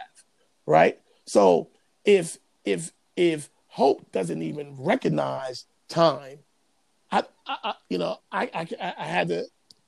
[0.66, 1.00] right?
[1.26, 1.70] So
[2.04, 6.40] if if if hope doesn't even recognize time,
[7.12, 9.46] I, I you know I, I I had to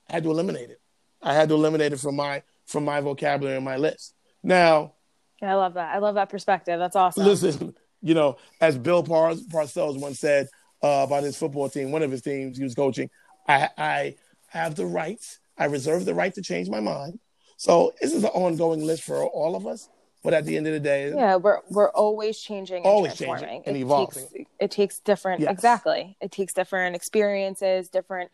[0.10, 0.80] I had to eliminate it.
[1.22, 4.14] I had to eliminate it from my from my vocabulary and my list.
[4.44, 4.94] Now,
[5.42, 5.96] I love that.
[5.96, 6.80] I love that perspective.
[6.80, 7.26] That's awesome.
[7.26, 10.48] Listen, you know, as Bill Par- Parcells once said
[10.84, 13.10] uh, about his football team, one of his teams he was coaching,
[13.48, 14.16] I, I
[14.48, 15.40] have the rights.
[15.58, 17.20] I reserve the right to change my mind.
[17.58, 19.90] So this is an ongoing list for all of us.
[20.24, 23.76] But at the end of the day, yeah, we're we're always changing, always changing and
[23.76, 24.26] it evolving.
[24.30, 25.52] Takes, it takes different, yes.
[25.52, 26.16] exactly.
[26.22, 28.32] It takes different experiences, different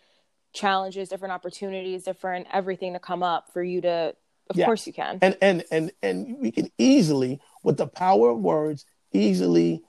[0.53, 4.15] challenges, different opportunities, different everything to come up for you to.
[4.51, 4.65] Of yeah.
[4.65, 5.17] course, you can.
[5.23, 9.81] And and and and we can easily, with the power of words, easily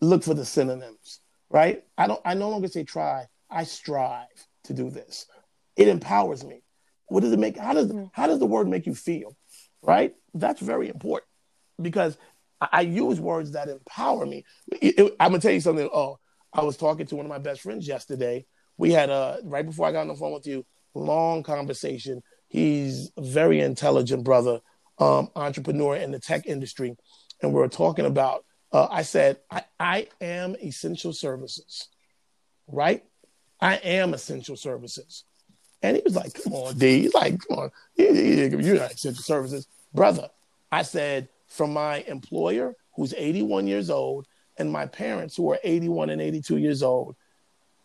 [0.00, 1.20] look for the synonyms.
[1.50, 1.84] Right?
[1.98, 2.20] I don't.
[2.24, 3.26] I no longer say try.
[3.50, 4.26] I strive
[4.64, 5.26] to do this.
[5.76, 6.62] It empowers me.
[7.06, 7.56] What does it make?
[7.56, 8.06] How does mm-hmm.
[8.12, 9.36] how does the word make you feel?
[9.82, 10.14] right?
[10.34, 11.28] That's very important
[11.80, 12.16] because
[12.60, 14.44] I, I use words that empower me.
[14.80, 15.88] It, it, I'm gonna tell you something.
[15.92, 16.18] Oh,
[16.52, 18.46] I was talking to one of my best friends yesterday.
[18.76, 22.22] We had a right before I got on the phone with you, long conversation.
[22.48, 24.60] He's a very intelligent brother,
[24.98, 26.96] um, entrepreneur in the tech industry,
[27.42, 28.44] and we were talking about.
[28.70, 31.88] Uh, I said, I, I am essential services,
[32.66, 33.02] right?
[33.60, 35.24] I am essential services.
[35.82, 37.02] And he was like, come on, D.
[37.02, 37.70] He's like, come on.
[37.96, 39.66] You're not essential services.
[39.94, 40.28] Brother,
[40.70, 44.26] I said, from my employer, who's 81 years old,
[44.58, 47.14] and my parents, who are 81 and 82 years old,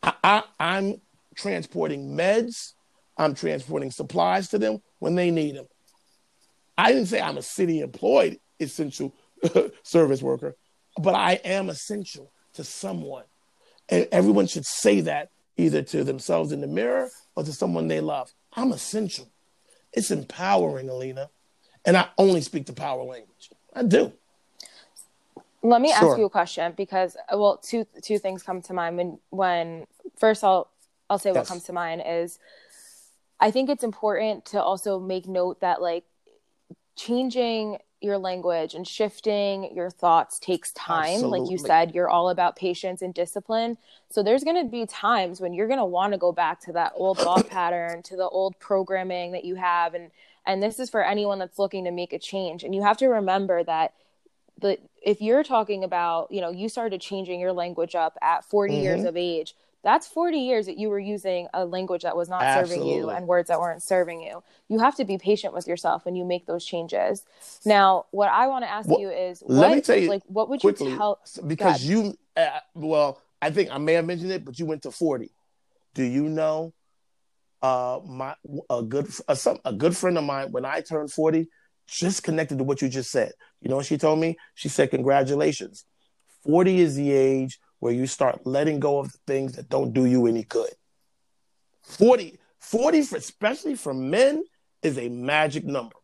[0.01, 0.99] I, I'm
[1.35, 2.73] transporting meds,
[3.17, 5.67] I'm transporting supplies to them when they need them.
[6.77, 9.13] I didn't say I'm a city employed essential
[9.83, 10.55] service worker,
[10.97, 13.25] but I am essential to someone.
[13.89, 18.01] And everyone should say that either to themselves in the mirror or to someone they
[18.01, 18.33] love.
[18.53, 19.29] I'm essential.
[19.91, 21.29] It's empowering, Alina.
[21.85, 23.51] And I only speak the power language.
[23.73, 24.13] I do.
[25.61, 26.11] Let me sure.
[26.11, 29.87] ask you a question because well, two two things come to mind when when
[30.17, 30.69] first I'll
[31.09, 31.37] I'll say yes.
[31.37, 32.37] what comes to mind is
[33.39, 36.03] I think it's important to also make note that like
[36.95, 41.15] changing your language and shifting your thoughts takes time.
[41.15, 41.39] Absolutely.
[41.39, 43.77] Like you said, you're all about patience and discipline.
[44.09, 46.73] So there's going to be times when you're going to want to go back to
[46.73, 50.11] that old thought pattern, to the old programming that you have and
[50.45, 52.63] and this is for anyone that's looking to make a change.
[52.63, 53.93] And you have to remember that
[54.59, 58.73] the if you're talking about, you know, you started changing your language up at 40
[58.73, 58.83] mm-hmm.
[58.83, 62.41] years of age, that's 40 years that you were using a language that was not
[62.41, 62.85] Absolutely.
[62.85, 64.41] serving you and words that weren't serving you.
[64.69, 67.23] You have to be patient with yourself when you make those changes.
[67.65, 70.23] Now, what I want to ask well, you is what, let me tell you like
[70.27, 74.31] what would quickly, you tell because you uh, well, I think I may have mentioned
[74.31, 75.29] it, but you went to 40.
[75.93, 76.73] Do you know
[77.61, 78.35] uh my
[78.69, 81.47] a good a, some, a good friend of mine when I turned 40
[81.87, 83.33] just connected to what you just said.
[83.61, 84.37] You know what she told me?
[84.55, 85.85] She said congratulations.
[86.45, 90.05] 40 is the age where you start letting go of the things that don't do
[90.05, 90.69] you any good.
[91.81, 94.41] 40, 40 for, especially for men,
[94.81, 95.97] is a magic number.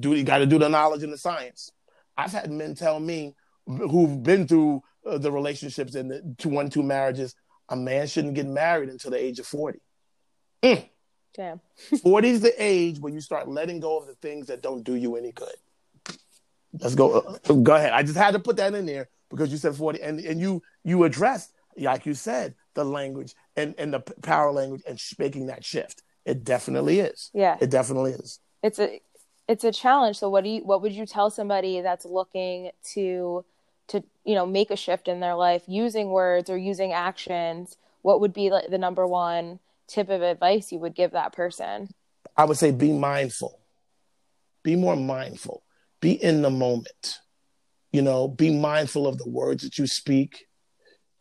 [0.00, 1.70] Do you got to do the knowledge and the science?
[2.16, 6.68] I've had men tell me who've been through uh, the relationships and the two one
[6.68, 7.36] two marriages,
[7.68, 9.78] a man shouldn't get married until the age of 40.
[10.64, 10.88] Mm.
[11.36, 11.60] Damn.
[12.02, 14.96] 40 is the age where you start letting go of the things that don't do
[14.96, 15.54] you any good.
[16.80, 17.20] Let's go.
[17.20, 17.92] Uh, go ahead.
[17.92, 20.62] I just had to put that in there because you said 40 and, and you
[20.82, 25.64] you addressed, like you said, the language and, and the power language and making that
[25.64, 26.02] shift.
[26.24, 27.30] It definitely is.
[27.34, 27.56] Yeah.
[27.60, 28.40] It definitely is.
[28.62, 29.00] It's a
[29.46, 30.18] it's a challenge.
[30.18, 33.44] So what do you what would you tell somebody that's looking to
[33.88, 37.76] to you know make a shift in their life using words or using actions?
[38.02, 41.90] What would be like the number one tip of advice you would give that person?
[42.36, 43.60] I would say be mindful.
[44.62, 45.63] Be more mindful.
[46.04, 47.18] Be in the moment.
[47.90, 50.44] You know, be mindful of the words that you speak.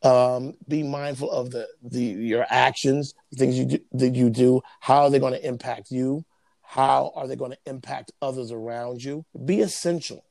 [0.02, 4.62] Um, be mindful of the the your actions, things you do, that you do.
[4.82, 6.26] How are they going to impact you?
[6.62, 9.24] How are they going to impact others around you?
[9.46, 10.26] Be essential.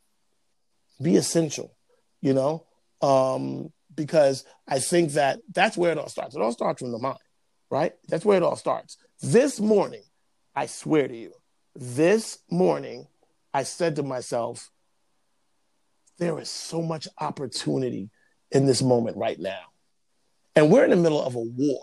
[1.01, 1.75] Be essential.
[2.21, 2.67] You know,
[3.01, 6.37] um, because I think that that's where it all starts.
[6.37, 7.17] It all starts from the mind,
[7.71, 7.95] right?
[8.09, 8.99] That's where it all starts.
[9.23, 10.03] This morning,
[10.55, 11.33] I swear to you,
[11.75, 13.07] this morning,
[13.55, 14.71] I said to myself,
[16.19, 18.11] there is so much opportunity
[18.51, 19.61] in this moment right now.
[20.55, 21.81] And we're in the middle of a war,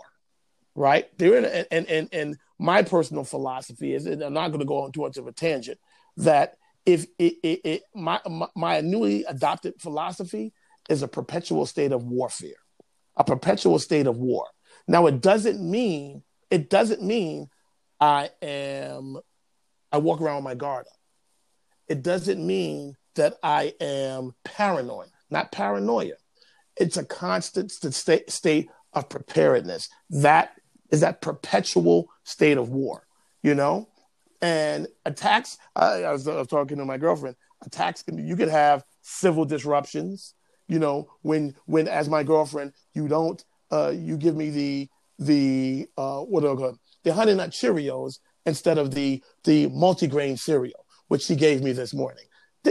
[0.74, 1.06] right?
[1.18, 4.66] They're in, a, and, and, and my personal philosophy is, and I'm not going to
[4.66, 5.78] go on too much of a tangent,
[6.18, 6.56] that
[6.86, 10.52] if it, it, it my, my, my newly adopted philosophy
[10.88, 12.50] is a perpetual state of warfare,
[13.16, 14.46] a perpetual state of war.
[14.86, 17.48] Now, it doesn't mean, it doesn't mean
[18.00, 19.18] I am,
[19.92, 20.99] I walk around with my guard up.
[21.90, 26.14] It doesn't mean that I am paranoid, not paranoia.
[26.76, 29.88] It's a constant state, state of preparedness.
[30.08, 30.52] That
[30.90, 33.06] is that perpetual state of war,
[33.42, 33.88] you know?
[34.40, 38.48] And attacks, I, I, was, I was talking to my girlfriend, attacks can you could
[38.48, 40.34] have civil disruptions,
[40.68, 45.88] you know, when when as my girlfriend, you don't uh you give me the the
[45.98, 46.78] uh what do I call it?
[47.02, 51.92] the honey nut Cheerios instead of the the multigrain cereal, which she gave me this
[51.92, 52.22] morning.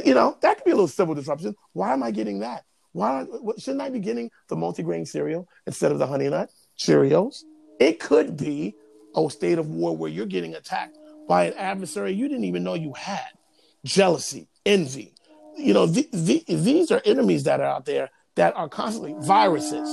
[0.05, 1.55] You know, that could be a little civil disruption.
[1.73, 2.63] Why am I getting that?
[2.93, 3.25] Why
[3.57, 7.43] shouldn't I be getting the multigrain cereal instead of the honey nut Cheerios?
[7.81, 8.75] It could be
[9.13, 10.97] a state of war where you're getting attacked
[11.27, 13.27] by an adversary you didn't even know you had.
[13.83, 15.13] Jealousy, envy.
[15.57, 19.89] You know, the, the, these are enemies that are out there that are constantly viruses.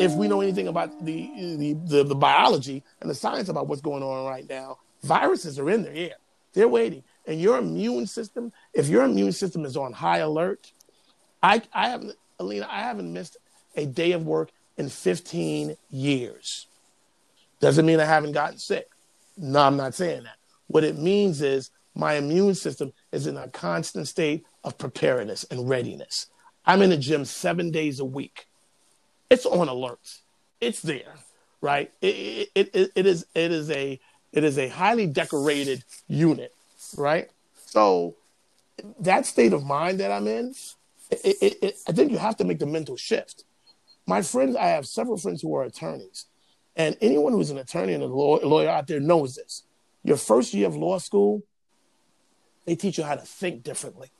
[0.00, 3.82] If we know anything about the, the, the, the biology and the science about what's
[3.82, 6.14] going on right now, viruses are in the air.
[6.54, 7.04] They're waiting.
[7.26, 10.72] And your immune system, if your immune system is on high alert,
[11.42, 13.36] I, I haven't, Alina, I haven't missed
[13.76, 16.66] a day of work in 15 years.
[17.60, 18.88] Doesn't mean I haven't gotten sick.
[19.36, 20.36] No, I'm not saying that.
[20.68, 25.68] What it means is my immune system is in a constant state of preparedness and
[25.68, 26.26] readiness.
[26.64, 28.46] I'm in the gym seven days a week.
[29.30, 30.20] It's on alert.
[30.60, 31.14] It's there,
[31.60, 31.92] right?
[32.00, 34.00] It, it, it, it is it is a
[34.32, 36.54] it is a highly decorated unit,
[36.98, 37.30] right?
[37.66, 38.16] So
[39.00, 40.54] that state of mind that I'm in,
[41.10, 43.44] it, it, I think you have to make the mental shift.
[44.06, 46.26] My friends, I have several friends who are attorneys,
[46.76, 49.64] and anyone who's an attorney and a lawyer out there knows this.
[50.04, 51.42] Your first year of law school,
[52.66, 54.10] they teach you how to think differently.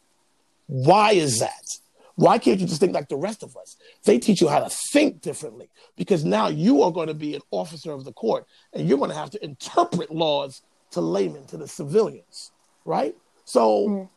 [0.67, 1.79] Why is that?
[2.17, 3.77] Why can't you just think like the rest of us?
[4.05, 7.43] They teach you how to think differently because now you are going to be an
[7.51, 11.59] officer of the court and you're going to have to interpret laws to laymen, to
[11.59, 12.53] the civilians,
[12.87, 13.15] right?
[13.45, 14.09] So mm.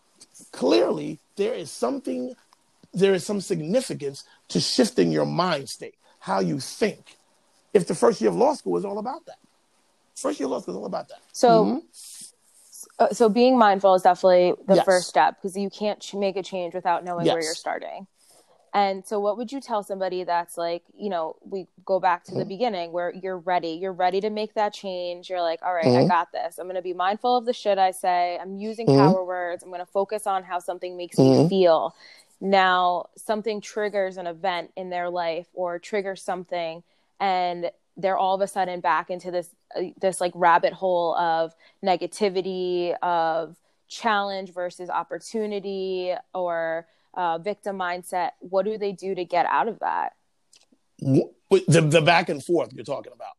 [0.51, 2.35] clearly there is something,
[2.93, 7.17] there is some significance to shifting your mind state, how you think.
[7.73, 9.37] If the first year of law school is all about that,
[10.15, 11.19] first year of law school is all about that.
[11.33, 11.77] So mm-hmm
[12.99, 14.85] uh, so being mindful is definitely the yes.
[14.85, 17.33] first step because you can't ch- make a change without knowing yes.
[17.33, 18.07] where you're starting.
[18.73, 22.31] And so, what would you tell somebody that's like, you know, we go back to
[22.31, 22.39] mm-hmm.
[22.39, 25.29] the beginning where you're ready, you're ready to make that change.
[25.29, 26.05] You're like, all right, mm-hmm.
[26.05, 26.59] I got this.
[26.59, 28.37] I'm going to be mindful of the shit I say.
[28.39, 28.99] I'm using mm-hmm.
[28.99, 29.63] power words.
[29.63, 31.47] I'm going to focus on how something makes me mm-hmm.
[31.47, 31.95] feel.
[32.41, 36.83] Now, something triggers an event in their life or triggers something,
[37.19, 41.53] and they're all of a sudden back into this uh, this like rabbit hole of
[41.83, 49.45] negativity of challenge versus opportunity or uh, victim mindset what do they do to get
[49.45, 50.13] out of that
[50.99, 53.33] the, the back and forth you're talking about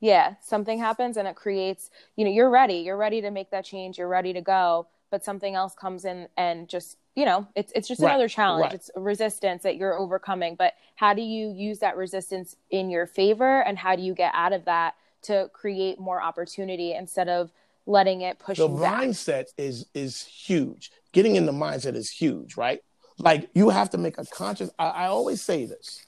[0.00, 3.64] yeah something happens and it creates you know you're ready you're ready to make that
[3.64, 7.72] change you're ready to go but something else comes in and just you know it's
[7.74, 8.10] it's just right.
[8.10, 8.74] another challenge right.
[8.74, 13.62] it's resistance that you're overcoming but how do you use that resistance in your favor
[13.62, 17.50] and how do you get out of that to create more opportunity instead of
[17.88, 22.80] letting it push the mindset is is huge getting in the mindset is huge right
[23.18, 26.04] like you have to make a conscious I, I always say this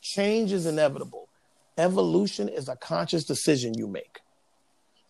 [0.00, 1.28] change is inevitable
[1.76, 4.20] evolution is a conscious decision you make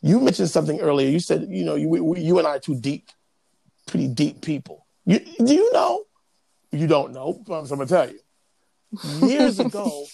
[0.02, 3.10] you mentioned something earlier you said you know you, you and i are two deep
[3.88, 4.86] pretty deep people.
[5.04, 6.04] You, do you know?
[6.70, 9.26] You don't know, but I'm going to tell you.
[9.26, 10.04] Years ago,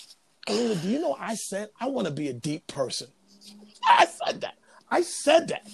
[0.49, 3.09] Alina, do you know I said I want to be a deep person?
[3.87, 4.55] I said that.
[4.91, 5.69] I said that.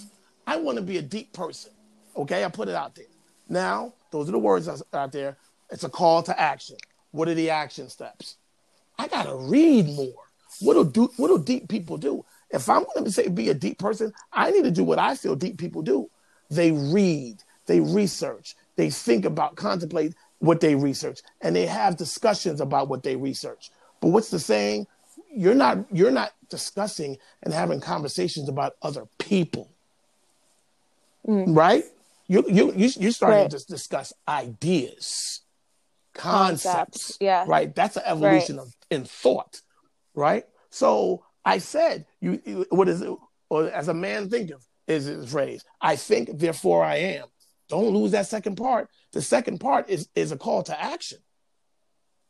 [0.47, 1.73] I want to be a deep person.
[2.17, 3.07] Okay, I put it out there.
[3.49, 5.37] Now, those are the words out there.
[5.71, 6.77] It's a call to action.
[7.13, 8.37] What are the action steps?
[8.99, 10.25] I gotta read more.
[10.61, 12.25] What do do what do deep people do?
[12.51, 15.37] If I'm to say be a deep person, I need to do what I feel
[15.37, 16.11] deep people do.
[16.51, 22.61] They read, they research, they think about, contemplate what they research, and they have discussions
[22.61, 23.71] about what they research.
[24.01, 24.87] But what's the saying?
[25.33, 29.71] You're not you're not discussing and having conversations about other people,
[31.27, 31.57] mm.
[31.57, 31.85] right?
[32.29, 33.51] You you you you're starting right.
[33.51, 35.43] to discuss ideas,
[36.15, 37.75] concepts, concepts, yeah, right?
[37.75, 38.67] That's an evolution right.
[38.67, 39.61] of in thought,
[40.15, 40.45] right?
[40.71, 43.11] So I said, you what is it?
[43.49, 45.65] Or as a man thinketh is his phrase.
[45.81, 47.27] I think, therefore I am.
[47.69, 48.89] Don't lose that second part.
[49.13, 51.19] The second part is is a call to action.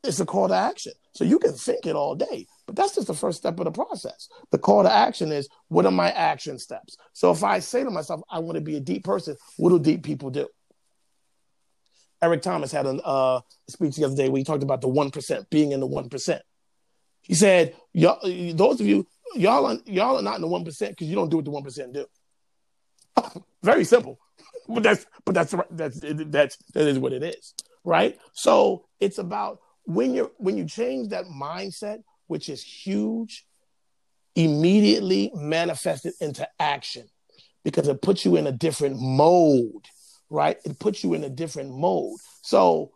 [0.03, 0.93] It's a call to action.
[1.13, 3.73] So you can think it all day, but that's just the first step of the
[3.73, 4.29] process.
[4.53, 6.97] The call to action is what are my action steps?
[7.13, 9.81] So if I say to myself, I want to be a deep person, what do
[9.81, 10.47] deep people do?
[12.23, 15.51] Eric Thomas had a uh, speech the other day where he talked about the 1%,
[15.51, 16.41] being in the 1%.
[17.23, 18.21] He said, y'all,
[18.55, 19.05] those of you,
[19.35, 21.93] y'all are, y'all are not in the 1% because you don't do what the 1%
[21.93, 22.07] do.
[23.65, 24.17] Very simple.
[24.69, 28.17] But that's but that's that's that's that is what it is, right?
[28.35, 33.45] So it's about when you're, when you change that mindset, which is huge,
[34.37, 37.09] immediately manifested into action
[37.65, 39.85] because it puts you in a different mode,
[40.31, 40.57] right?
[40.65, 42.19] It puts you in a different mode.
[42.43, 42.93] So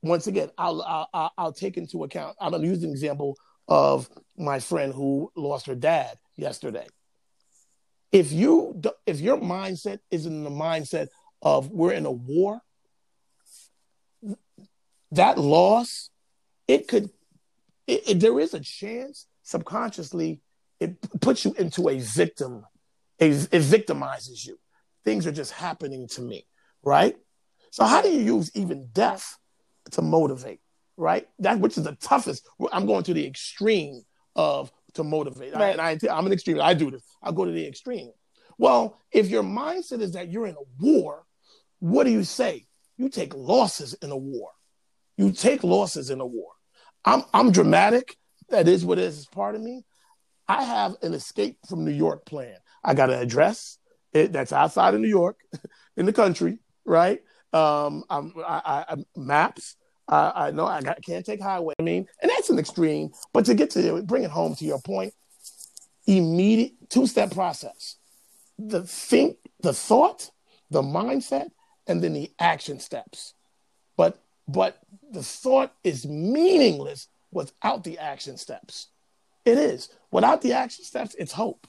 [0.00, 2.36] once again, I'll I'll, I'll take into account.
[2.40, 3.36] I'm use an example
[3.66, 6.86] of my friend who lost her dad yesterday.
[8.12, 11.08] If you if your mindset is in the mindset
[11.42, 12.62] of we're in a war,
[15.10, 16.10] that loss,
[16.68, 17.10] it could
[17.88, 20.40] it, it, there is a chance subconsciously
[20.78, 22.64] it puts you into a victim,
[23.18, 24.56] it, it victimizes you.
[25.04, 26.46] Things are just happening to me,
[26.84, 27.16] right?
[27.72, 29.36] So how do you use even death
[29.90, 30.60] to motivate?
[30.98, 31.26] right?
[31.38, 32.46] That which is the toughest.
[32.72, 34.02] I'm going to the extreme
[34.36, 35.54] of to motivate.
[35.54, 35.78] Right.
[35.78, 36.60] I, and I, I'm an extreme.
[36.60, 37.02] I do this.
[37.22, 38.10] I'll go to the extreme.
[38.58, 41.24] Well, if your mindset is that you're in a war,
[41.78, 42.66] what do you say?
[42.98, 44.50] You take losses in a war.
[45.16, 46.50] You take losses in a war.
[47.04, 48.16] I'm I'm dramatic.
[48.50, 49.18] That is what it is.
[49.18, 49.84] It's part of me.
[50.48, 52.56] I have an escape from New York plan.
[52.82, 53.78] I got an address
[54.12, 55.38] it, that's outside of New York,
[55.96, 57.20] in the country, right?
[57.52, 59.76] Um, I'm, I, I, maps.
[60.10, 61.74] I know I got, can't take highway.
[61.78, 63.10] I mean, and that's an extreme.
[63.34, 65.12] But to get to bring it home to your point,
[66.06, 67.96] immediate two step process:
[68.58, 70.30] the think, the thought,
[70.70, 71.50] the mindset,
[71.86, 73.34] and then the action steps.
[73.98, 74.78] But but
[75.10, 78.88] the thought is meaningless without the action steps.
[79.44, 81.14] It is without the action steps.
[81.18, 81.66] It's hope,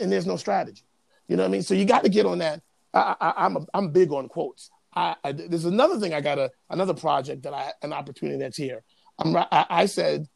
[0.00, 0.82] and there's no strategy.
[1.28, 1.62] You know what I mean?
[1.62, 2.62] So you got to get on that.
[2.92, 4.70] I, I, I'm a, I'm big on quotes.
[4.94, 8.56] I, I, there's another thing I got a another project that I an opportunity that's
[8.56, 8.82] here.
[9.18, 10.28] I'm I, I said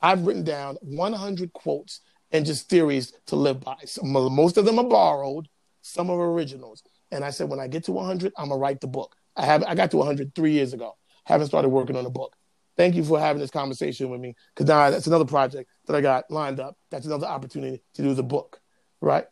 [0.00, 2.00] I've written down 100 quotes
[2.32, 3.76] and just theories to live by.
[3.84, 5.48] Some, most of them are borrowed,
[5.82, 6.82] some are originals.
[7.10, 9.16] And I said when I get to 100, I'm gonna write the book.
[9.36, 10.96] I have I got to 100 three years ago.
[11.26, 12.34] Haven't started working on the book.
[12.76, 16.00] Thank you for having this conversation with me because now that's another project that I
[16.00, 16.76] got lined up.
[16.90, 18.60] That's another opportunity to do the book,
[19.00, 19.26] right?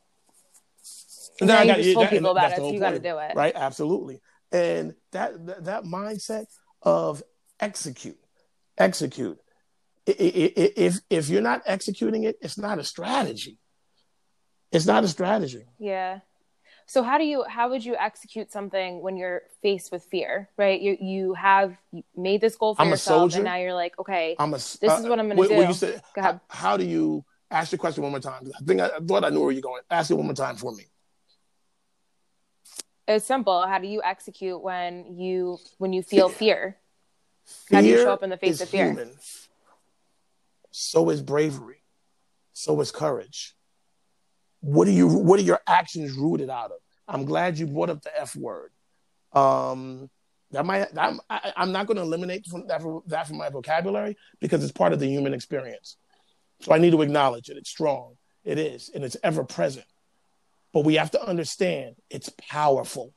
[1.41, 3.35] And now I got, you told people about it, so you got to do it,
[3.35, 3.53] right?
[3.55, 4.21] Absolutely
[4.55, 6.47] and that that, that mindset
[6.81, 7.23] of
[7.61, 8.19] execute,
[8.79, 9.39] execute.
[10.07, 13.59] If if you're not executing it, it's not a strategy.
[14.71, 15.65] It's not a strategy.
[15.79, 16.21] Yeah.
[16.87, 20.81] So how do you how would you execute something when you're faced with fear, right?
[20.81, 21.77] You you have
[22.16, 24.99] made this goal for I'm yourself, and now you're like, okay, I'm a, this uh,
[25.01, 25.62] is what I'm going to do.
[25.62, 28.51] You said, how, how, do you ask the question one more time?
[28.55, 29.83] I think I, I thought I knew where you're going.
[29.90, 30.85] Ask it one more time for me
[33.07, 36.79] it's simple how do you execute when you when you feel fear,
[37.47, 39.11] fear how do you show up in the face of fear human.
[40.70, 41.83] so is bravery
[42.53, 43.55] so is courage
[44.64, 46.79] what are you what are your actions rooted out of?
[47.07, 48.70] I'm glad you brought up the f word.
[49.33, 50.08] Um
[50.52, 54.17] that might I'm, I, am not going to eliminate from that, that from my vocabulary
[54.40, 55.96] because it's part of the human experience.
[56.60, 57.56] So i need to acknowledge it.
[57.56, 58.17] It's strong.
[58.44, 59.87] It is and it's ever present.
[60.73, 63.12] But we have to understand it's powerful.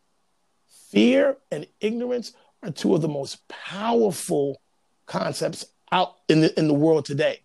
[0.91, 4.61] Fear and ignorance are two of the most powerful
[5.05, 7.41] concepts out in the, in the world today.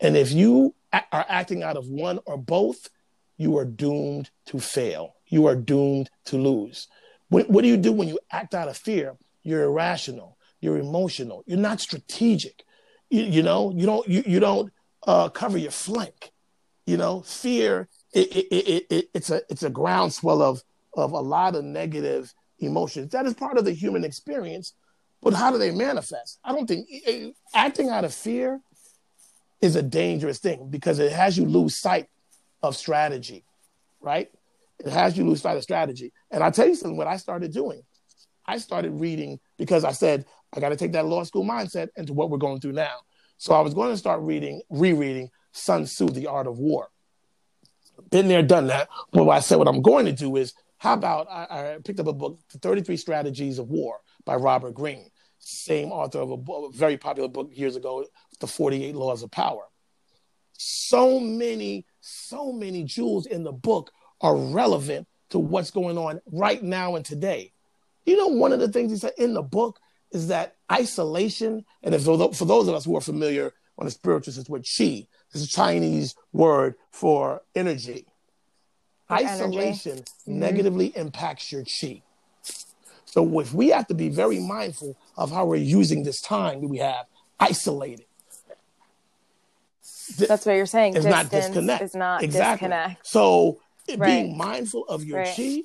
[0.00, 2.88] And if you are acting out of one or both,
[3.36, 5.14] you are doomed to fail.
[5.26, 6.88] You are doomed to lose.
[7.28, 9.16] What, what do you do when you act out of fear?
[9.42, 10.38] You're irrational.
[10.60, 11.42] You're emotional.
[11.46, 12.64] You're not strategic.
[13.10, 14.72] You, you know, you don't, you, you don't
[15.06, 16.30] uh, cover your flank.
[16.86, 20.62] You know, fear it, it, it, it, it's a it's a groundswell of
[20.94, 23.10] of a lot of negative emotions.
[23.10, 24.74] That is part of the human experience.
[25.20, 26.38] But how do they manifest?
[26.44, 26.86] I don't think
[27.54, 28.60] acting out of fear
[29.60, 32.08] is a dangerous thing because it has you lose sight
[32.68, 33.44] of strategy,
[34.00, 34.30] right?
[34.78, 36.12] It has you lose sight of strategy.
[36.30, 37.82] And I tell you something, what I started doing,
[38.46, 42.12] I started reading because I said, I got to take that law school mindset into
[42.12, 42.96] what we're going through now.
[43.38, 46.88] So I was going to start reading, rereading Sun Tzu, The Art of War.
[48.10, 48.88] Been there, done that.
[49.12, 52.00] But what I said, what I'm going to do is, how about I, I picked
[52.00, 55.10] up a book, The 33 Strategies of War by Robert Greene
[55.44, 58.06] same author of a, a very popular book years ago,
[58.40, 59.64] The 48 Laws of Power.
[60.52, 63.90] So many, so many jewels in the book
[64.20, 67.50] are relevant to what's going on right now and today.
[68.04, 69.80] You know, one of the things he said in the book
[70.12, 74.50] is that isolation, and for those of us who are familiar on the spiritual sense
[74.50, 78.06] with chi, this is a Chinese word for energy.
[79.08, 80.04] For isolation energy.
[80.04, 80.38] Mm-hmm.
[80.38, 82.02] negatively impacts your chi.
[83.06, 86.68] So if we have to be very mindful of how we're using this time that
[86.68, 87.06] we have
[87.40, 88.04] isolated.
[90.08, 90.96] That's what you're saying.
[90.96, 91.82] It's not disconnect.
[91.82, 92.68] It's not exactly.
[92.68, 93.06] disconnect.
[93.06, 94.00] So right.
[94.00, 95.34] being mindful of your right.
[95.36, 95.62] chi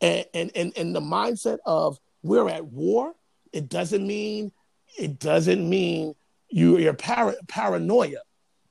[0.00, 3.14] and, and, and, and the mindset of we're at war,
[3.52, 4.52] it doesn't mean
[4.98, 6.14] it doesn't mean
[6.48, 8.18] you, you're para, paranoia.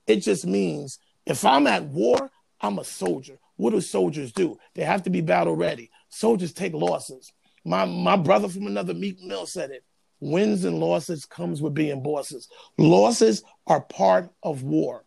[0.07, 3.37] It just means if I'm at war, I'm a soldier.
[3.55, 4.57] What do soldiers do?
[4.75, 5.89] They have to be battle ready.
[6.09, 7.31] Soldiers take losses.
[7.63, 9.83] My my brother from another Meek Mill said it.
[10.19, 12.47] Wins and losses comes with being bosses.
[12.77, 15.03] Losses are part of war.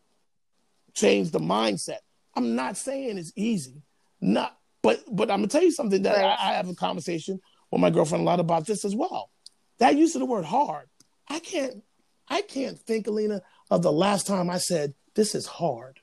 [0.95, 1.99] Change the mindset.
[2.35, 3.83] I'm not saying it's easy.
[4.21, 6.37] Not but but I'm gonna tell you something that right.
[6.39, 7.41] I, I have a conversation
[7.71, 9.31] with my girlfriend a lot about this as well.
[9.79, 10.89] That use of the word hard.
[11.29, 11.83] I can't
[12.29, 16.01] I can't think, Alina, of the last time I said this is hard.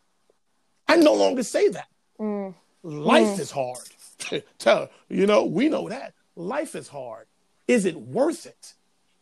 [0.87, 1.87] I no longer say that.
[2.19, 2.55] Mm.
[2.83, 3.39] Life mm.
[3.39, 4.43] is hard.
[4.57, 7.27] Tell you know, we know that life is hard.
[7.67, 8.73] Is it worth it?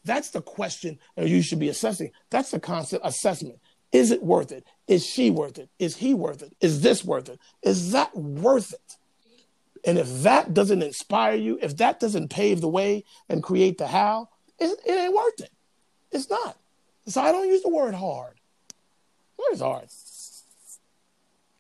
[0.06, 2.12] That's the question you should be assessing.
[2.30, 3.60] That's the constant assessment.
[3.92, 4.66] Is it worth it?
[4.88, 5.70] Is she worth it?
[5.80, 6.54] Is he worth it?
[6.62, 7.40] Is this worth it?
[7.64, 8.98] Is that worth it?
[9.86, 13.88] And if that doesn't inspire you, if that doesn't pave the way and create the
[13.88, 14.30] how,
[14.60, 15.52] it, it ain't worth it.
[16.12, 16.58] It's not.
[17.08, 18.36] So I don't use the word hard.
[19.38, 19.88] What is hard?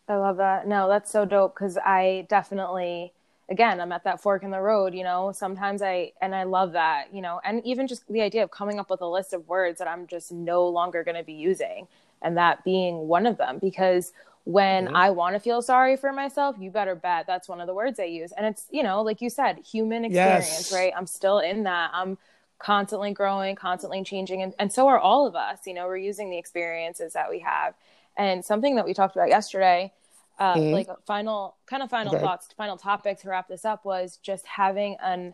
[0.07, 0.67] I love that.
[0.67, 3.13] No, that's so dope because I definitely
[3.49, 6.73] again i'm at that fork in the road you know sometimes i and i love
[6.73, 9.47] that you know and even just the idea of coming up with a list of
[9.47, 11.87] words that i'm just no longer going to be using
[12.21, 14.11] and that being one of them because
[14.45, 14.95] when mm-hmm.
[14.95, 17.99] i want to feel sorry for myself you better bet that's one of the words
[17.99, 20.73] i use and it's you know like you said human experience yes.
[20.73, 22.17] right i'm still in that i'm
[22.57, 26.29] constantly growing constantly changing and, and so are all of us you know we're using
[26.29, 27.73] the experiences that we have
[28.17, 29.91] and something that we talked about yesterday
[30.39, 30.73] uh, mm-hmm.
[30.73, 32.23] like final kind of final okay.
[32.23, 35.33] thoughts final topic to wrap this up was just having an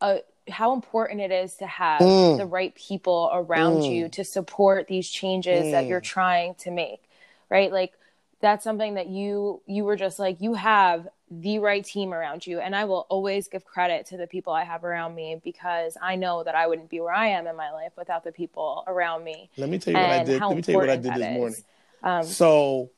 [0.00, 0.18] a
[0.48, 2.36] how important it is to have mm.
[2.36, 3.90] the right people around mm.
[3.90, 5.70] you to support these changes mm.
[5.72, 6.04] that you're mm.
[6.04, 7.08] trying to make
[7.48, 7.92] right like
[8.40, 12.60] that's something that you you were just like you have the right team around you
[12.60, 16.14] and i will always give credit to the people i have around me because i
[16.14, 19.24] know that i wouldn't be where i am in my life without the people around
[19.24, 21.14] me let me tell you what i did let me tell you what i did
[21.14, 21.56] this morning
[22.02, 22.90] um, so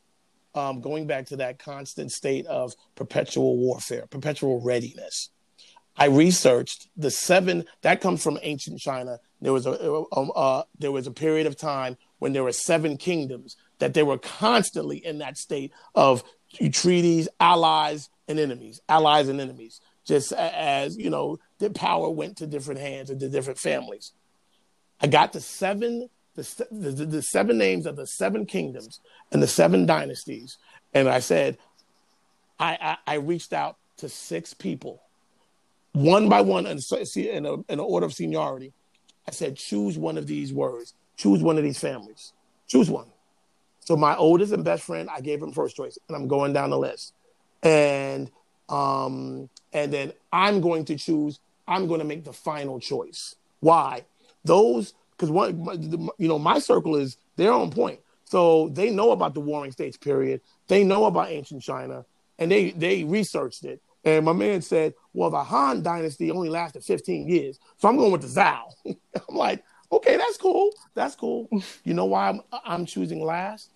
[0.57, 5.31] um, going back to that constant state of perpetual warfare, perpetual readiness.
[5.97, 9.19] I researched the seven that comes from ancient China.
[9.41, 13.57] There was a, uh, there was a period of time when there were seven kingdoms
[13.79, 16.25] that they were constantly in that state of
[16.73, 19.81] treaties, allies, and enemies, allies and enemies.
[20.05, 24.13] Just as you know, the power went to different hands and to different families.
[25.01, 29.01] I got the seven the, the, the seven names of the seven kingdoms
[29.33, 30.59] and the seven dynasties.
[30.95, 31.59] And I said,
[32.59, 35.03] I, I, I reached out to six people,
[35.97, 36.79] one by one, in,
[37.17, 38.73] in, a, in an order of seniority.
[39.27, 42.35] I said, choose one of these words, choose one of these families,
[42.69, 43.07] choose one.
[43.81, 46.71] So my oldest and best friend, I gave him first choice, and I'm going down
[46.71, 47.15] the list.
[47.63, 48.31] And
[48.69, 51.41] um, and then I'm going to choose.
[51.67, 53.37] I'm going to make the final choice.
[53.61, 54.05] Why?
[54.45, 59.35] Those because one, you know, my circle is they're on point, so they know about
[59.35, 60.43] the Warring States period.
[60.69, 62.05] They know about ancient China,
[62.39, 63.81] and they they researched it.
[64.07, 68.13] And my man said, "Well, the Han Dynasty only lasted 15 years, so I'm going
[68.13, 68.73] with the Zhao."
[69.29, 70.71] I'm like, "Okay, that's cool.
[70.95, 71.49] That's cool."
[71.85, 73.71] You know why I'm I'm choosing last?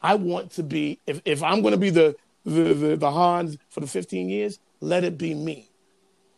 [0.00, 3.58] I want to be if if I'm going to be the the, the the Hans
[3.68, 5.68] for the 15 years, let it be me.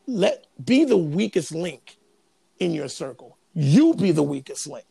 [0.08, 1.98] Let be the weakest link
[2.58, 4.86] in your circle you be the weakest link.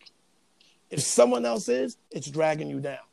[0.89, 3.06] If someone else is, it's dragging you down.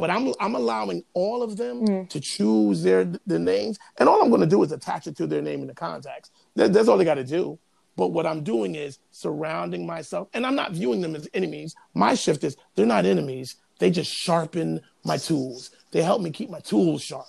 [0.00, 2.08] But I'm I'm allowing all of them mm.
[2.08, 5.26] to choose their their names, and all I'm going to do is attach it to
[5.26, 6.30] their name in the contacts.
[6.56, 7.58] That, that's all they got to do.
[7.96, 11.76] But what I'm doing is surrounding myself, and I'm not viewing them as enemies.
[11.92, 13.56] My shift is they're not enemies.
[13.78, 15.70] They just sharpen my tools.
[15.90, 17.26] They help me keep my tools sharp.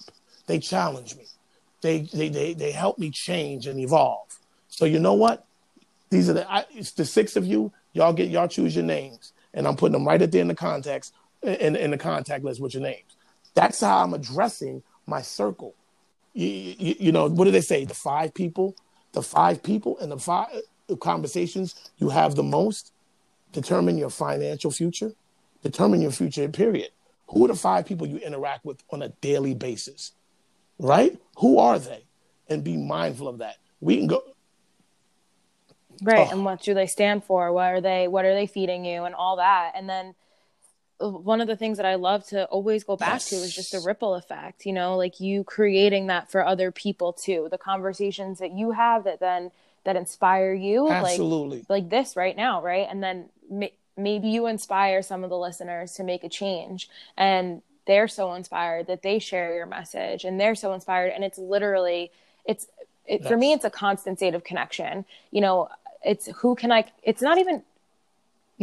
[0.48, 1.26] They challenge me.
[1.82, 4.40] They they they they help me change and evolve.
[4.70, 5.46] So you know what?
[6.10, 7.74] These are the I, it's the six of you.
[7.92, 10.56] Y'all get y'all choose your names, and I'm putting them right at there in the
[10.56, 11.14] context
[11.44, 13.16] in, in the contact list with your names.
[13.54, 15.76] That's how I'm addressing my circle.
[16.34, 17.86] You, you, you know what do they say?
[17.86, 18.76] The five people,
[19.12, 20.48] the five people, and the five
[21.00, 22.94] conversations you have the most
[23.52, 25.12] determine your financial future,
[25.64, 26.48] determine your future.
[26.48, 26.90] Period.
[27.30, 30.12] Who are the five people you interact with on a daily basis?
[30.80, 31.18] Right?
[31.38, 32.04] Who are they?
[32.50, 33.58] And be mindful of that.
[33.80, 34.24] We can go
[36.02, 36.32] right oh.
[36.32, 39.16] and what do they stand for what are they what are they feeding you and
[39.16, 40.16] all that and then
[41.02, 43.30] one of the things that I love to always go back yes.
[43.30, 47.14] to is just the ripple effect, you know, like you creating that for other people
[47.14, 47.48] too.
[47.50, 49.52] The conversations that you have that then
[49.84, 51.60] that inspire you, Absolutely.
[51.60, 52.88] like like this right now, right?
[52.90, 57.62] And then ma- maybe you inspire some of the listeners to make a change and
[57.88, 62.12] they're so inspired that they share your message and they're so inspired and it's literally
[62.46, 62.68] it's
[63.08, 65.06] it, for me it's a constant state of connection.
[65.32, 65.70] You know,
[66.04, 67.64] it's who can I it's not even.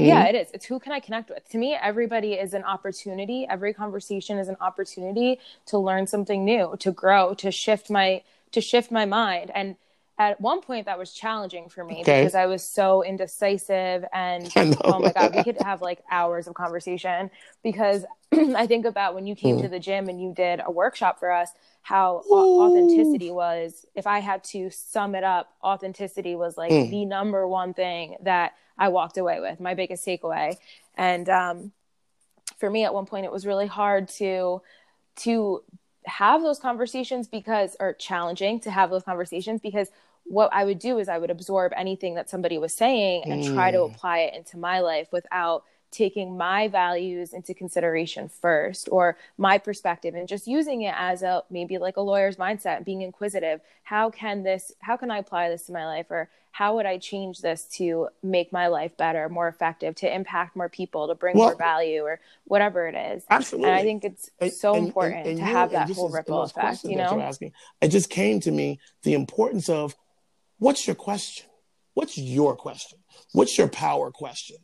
[0.06, 0.48] Yeah, it is.
[0.54, 1.48] It's who can I connect with?
[1.50, 3.46] To me, everybody is an opportunity.
[3.48, 8.22] Every conversation is an opportunity to learn something new, to grow, to shift my
[8.52, 9.50] to shift my mind.
[9.54, 9.76] And
[10.18, 12.20] at one point that was challenging for me okay.
[12.20, 14.50] because I was so indecisive and
[14.84, 17.30] oh my god, we could have like hours of conversation
[17.62, 19.62] because I think about when you came mm.
[19.62, 21.50] to the gym and you did a workshop for us
[21.82, 22.60] how Ooh.
[22.62, 26.90] authenticity was if I had to sum it up, authenticity was like mm.
[26.90, 30.56] the number one thing that I walked away with, my biggest takeaway.
[30.96, 31.72] And um,
[32.58, 34.62] for me, at one point, it was really hard to
[35.16, 35.62] to
[36.06, 39.88] have those conversations because, or challenging to have those conversations because
[40.24, 43.54] what I would do is I would absorb anything that somebody was saying and mm.
[43.54, 43.92] try to mm.
[43.92, 50.14] apply it into my life without taking my values into consideration first or my perspective
[50.14, 53.60] and just using it as a maybe like a lawyer's mindset being inquisitive.
[53.84, 56.98] How can this how can i apply this to my life or how would i
[56.98, 61.36] change this to make my life better more effective to impact more people to bring
[61.36, 63.24] well, more value or whatever it is?
[63.30, 66.10] Absolutely and i think it's and, so and, important and, to you, have that whole
[66.10, 67.18] ripple effect you know?
[67.20, 69.96] asking, it just came to me the importance of
[70.58, 71.46] what's your question?
[71.94, 72.98] What's your question?
[73.32, 74.58] What's your power question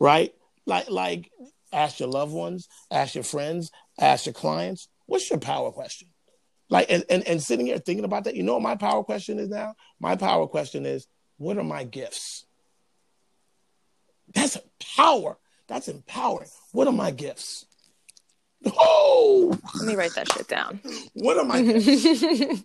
[0.00, 0.32] right
[0.70, 1.30] like like
[1.72, 6.08] ask your loved ones, ask your friends, ask your clients, what's your power question?
[6.70, 9.38] Like and, and, and sitting here thinking about that, you know what my power question
[9.38, 9.74] is now?
[9.98, 11.06] My power question is,
[11.36, 12.46] what are my gifts?
[14.32, 14.56] That's
[14.96, 15.36] power.
[15.66, 16.48] That's empowering.
[16.72, 17.66] What are my gifts?
[18.66, 20.80] Oh, let me write that shit down.
[21.14, 22.62] What am I?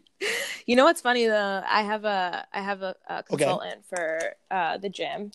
[0.66, 1.64] you know what's funny though?
[1.68, 3.82] I have a I have a, a consultant okay.
[3.90, 4.20] for
[4.52, 5.32] uh, the gym,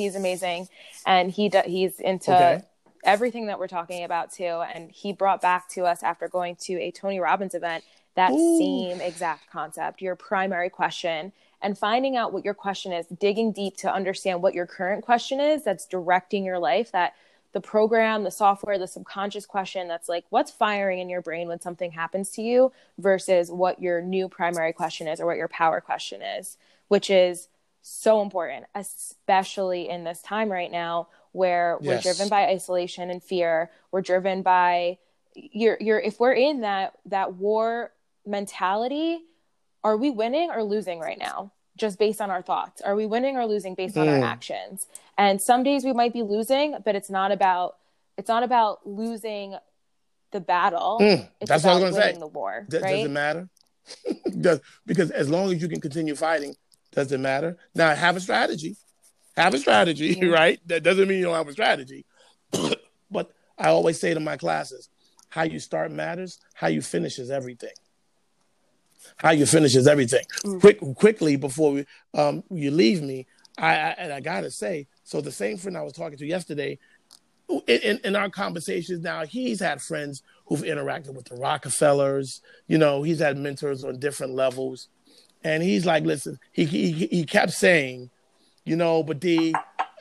[0.00, 0.68] He's amazing,
[1.06, 2.64] and he do, he's into okay.
[3.04, 4.62] everything that we're talking about too.
[4.74, 7.84] And he brought back to us after going to a Tony Robbins event
[8.14, 8.58] that Ooh.
[8.58, 10.00] same exact concept.
[10.02, 11.32] Your primary question
[11.62, 15.40] and finding out what your question is, digging deep to understand what your current question
[15.40, 16.90] is that's directing your life.
[16.92, 17.14] That
[17.52, 21.60] the program, the software, the subconscious question that's like, what's firing in your brain when
[21.60, 25.80] something happens to you versus what your new primary question is or what your power
[25.80, 26.56] question is,
[26.88, 27.48] which is
[27.82, 32.04] so important, especially in this time right now where yes.
[32.04, 33.70] we're driven by isolation and fear.
[33.90, 34.98] We're driven by
[35.34, 37.92] you're you're if we're in that that war
[38.26, 39.20] mentality,
[39.84, 41.52] are we winning or losing right now?
[41.76, 42.82] Just based on our thoughts.
[42.82, 44.02] Are we winning or losing based mm.
[44.02, 44.24] on our mm.
[44.24, 44.86] actions?
[45.16, 47.76] And some days we might be losing, but it's not about
[48.18, 49.56] it's not about losing
[50.32, 50.98] the battle.
[51.00, 51.28] Mm.
[51.46, 52.18] That's what I was going to say.
[52.18, 52.66] The war.
[52.68, 52.96] D- right?
[52.96, 53.48] Does it matter?
[54.86, 56.54] because as long as you can continue fighting,
[56.92, 57.56] does it matter?
[57.74, 58.76] Now, have a strategy.
[59.36, 60.28] Have a strategy, yeah.
[60.32, 60.60] right?
[60.66, 62.04] That doesn't mean you don't have a strategy.
[63.10, 64.88] but I always say to my classes,
[65.28, 67.70] how you start matters, how you finish is everything.
[69.16, 70.24] How you finish is everything.
[70.44, 70.60] Mm.
[70.60, 73.26] Quick, quickly before we, um, you leave me,
[73.58, 76.78] I, I, and I gotta say, so the same friend I was talking to yesterday,
[77.66, 82.42] in, in, our conversations now, he's had friends who've interacted with the Rockefellers.
[82.68, 84.88] You know, he's had mentors on different levels.
[85.44, 88.10] And he's like, listen, he he he kept saying,
[88.64, 89.54] you know, but D,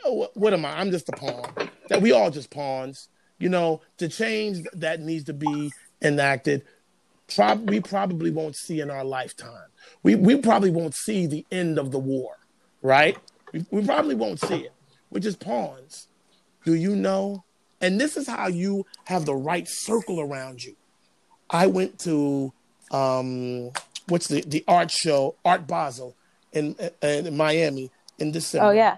[0.05, 0.79] what, what am I?
[0.79, 1.69] I'm just a pawn.
[1.89, 3.09] That we all just pawns.
[3.39, 5.71] You know, to change that needs to be
[6.01, 6.63] enacted.
[7.65, 9.69] We probably won't see in our lifetime.
[10.03, 12.37] We we probably won't see the end of the war,
[12.81, 13.17] right?
[13.53, 14.73] We, we probably won't see it.
[15.11, 16.07] We're just pawns.
[16.65, 17.43] Do you know
[17.81, 20.75] And this is how you have the right circle around you.
[21.49, 22.53] I went to
[22.91, 23.71] um,
[24.09, 26.15] what's the the art show, Art Basel,
[26.51, 28.67] in, in Miami in December.
[28.67, 28.97] Oh yeah.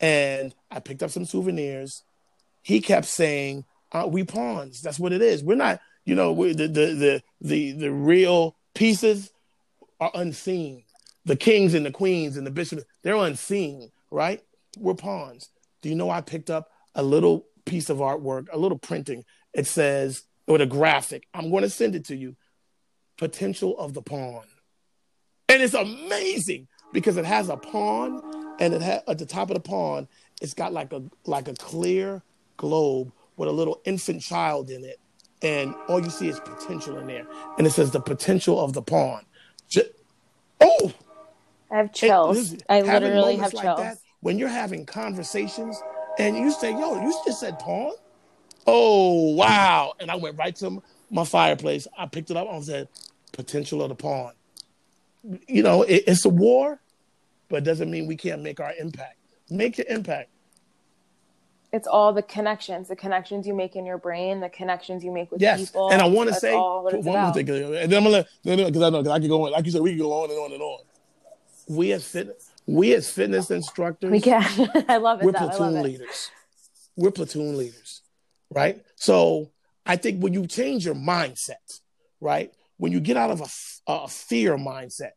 [0.00, 2.02] And I picked up some souvenirs.
[2.62, 4.80] He kept saying, uh, "We pawns.
[4.80, 5.42] That's what it is.
[5.42, 5.80] We're not.
[6.04, 9.30] You know, we the, the the the the real pieces
[10.00, 10.84] are unseen.
[11.26, 14.42] The kings and the queens and the bishops, they're unseen, right?
[14.78, 15.50] We're pawns.
[15.82, 19.24] Do you know I picked up a little piece of artwork, a little printing.
[19.52, 21.26] It says, with a graphic.
[21.32, 22.36] I'm going to send it to you.
[23.20, 24.44] Potential of the pawn.
[25.50, 28.22] And it's amazing because it has a pawn
[28.58, 30.08] and it has at the top of the pawn,
[30.40, 32.22] it's got like a like a clear
[32.56, 34.98] globe with a little infant child in it.
[35.42, 37.26] And all you see is potential in there.
[37.58, 39.26] And it says the potential of the pawn.
[39.68, 39.88] Just,
[40.62, 40.90] oh,
[41.70, 42.56] I have chills.
[42.70, 43.80] I literally have like chills.
[43.80, 45.78] That, when you're having conversations
[46.18, 47.92] and you say, yo, you just said pawn?
[48.66, 49.92] Oh, wow.
[50.00, 51.86] And I went right to my fireplace.
[51.98, 52.88] I picked it up and said,
[53.32, 54.32] potential of the pawn.
[55.48, 56.80] You know, it, it's a war,
[57.48, 59.16] but it doesn't mean we can't make our impact.
[59.50, 60.30] Make your impact.
[61.72, 65.30] It's all the connections, the connections you make in your brain, the connections you make
[65.30, 65.60] with yes.
[65.60, 65.92] people.
[65.92, 69.02] And I want to say one more thing, and then I'm gonna, because I know,
[69.02, 70.62] because I can go on, like you said, we can go on and on and
[70.62, 70.80] on.
[71.68, 74.42] We as fit, we as fitness instructors, we can.
[74.88, 75.26] I love it.
[75.26, 76.30] We're platoon leaders.
[76.96, 78.02] We're platoon leaders,
[78.50, 78.82] right?
[78.96, 79.52] So
[79.86, 81.80] I think when you change your mindset,
[82.20, 82.52] right?
[82.80, 85.12] When you get out of a, a fear mindset,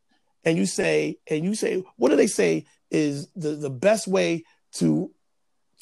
[0.46, 4.44] and you say, and you say, what do they say is the, the best way
[4.76, 5.12] to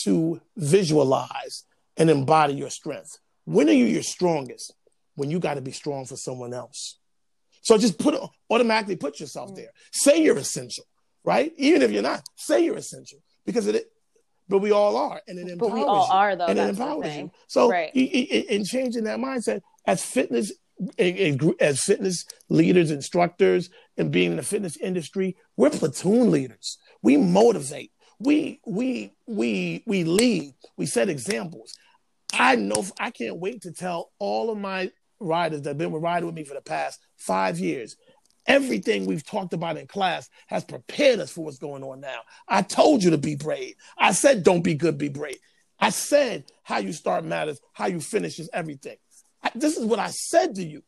[0.04, 1.64] to visualize
[1.98, 3.20] and embody your strength?
[3.46, 4.74] When are you your strongest?
[5.16, 6.98] When you got to be strong for someone else.
[7.62, 8.16] So just put
[8.50, 9.58] automatically put yourself mm.
[9.58, 9.72] there.
[9.92, 10.86] Say you're essential
[11.24, 11.52] right?
[11.58, 13.92] Even if you're not, say you're essential because it.
[14.50, 16.46] But we all are, and it empowers but we all you, are, though.
[16.48, 17.32] And it empowers you.
[17.48, 17.90] So, right.
[17.96, 20.52] in changing that mindset, as fitness,
[20.98, 26.78] as fitness leaders, instructors, and being in the fitness industry, we're platoon leaders.
[27.02, 27.92] We motivate.
[28.20, 30.54] We we we we lead.
[30.78, 31.74] We set examples.
[32.34, 32.86] I know.
[33.00, 36.54] I can't wait to tell all of my riders that've been riding with me for
[36.56, 37.96] the past five years
[38.48, 42.22] Everything we've talked about in class has prepared us for what's going on now.
[42.48, 43.76] I told you to be brave.
[43.98, 45.38] I said, don't be good, be brave.
[45.80, 48.98] I said, how you start matters, how you finish is everything.
[49.44, 50.84] I, this is what I said to you.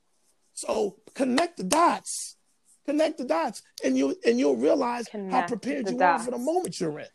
[0.53, 2.35] So connect the dots.
[2.85, 6.23] Connect the dots, and you and you'll realize connect how prepared you dots.
[6.23, 7.07] are for the moment you're in.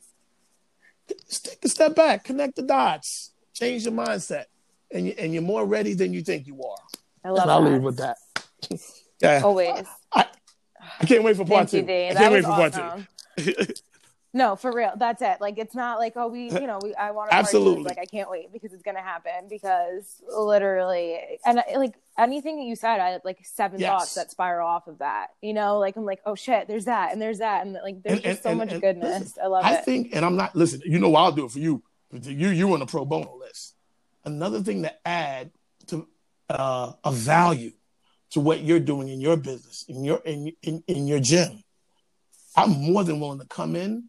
[1.29, 4.47] take a step back, connect the dots, change your mindset,
[4.91, 6.79] and you, and you're more ready than you think you are.
[7.23, 8.17] I love and I'll leave with that.
[9.21, 9.41] Yeah.
[9.43, 9.85] Always.
[10.13, 10.27] I,
[11.01, 11.79] I can't wait for part two.
[11.79, 12.83] You, I can't wait for awesome.
[12.83, 13.05] part
[13.37, 13.65] two.
[14.39, 14.93] no, for real.
[14.97, 15.41] That's it.
[15.41, 18.05] Like it's not like oh we you know we I want to absolutely like I
[18.05, 23.11] can't wait because it's gonna happen because literally and like anything that you said I
[23.11, 23.91] had like seven yes.
[23.91, 25.31] thoughts that spiral off of that.
[25.43, 28.19] You know, like I'm like oh shit, there's that and there's that and like there's
[28.19, 29.21] and, just and, so and, much goodness.
[29.21, 29.79] Listen, I love I it.
[29.79, 30.83] I think and I'm not listen.
[30.85, 31.83] You know I'll do it for you.
[32.13, 33.75] You you on the pro bono list.
[34.25, 35.51] Another thing to add
[35.89, 36.07] to
[36.49, 37.73] uh, a value
[38.31, 41.65] to what you're doing in your business, in your in in, in your gym.
[42.55, 44.09] I'm more than willing to come in.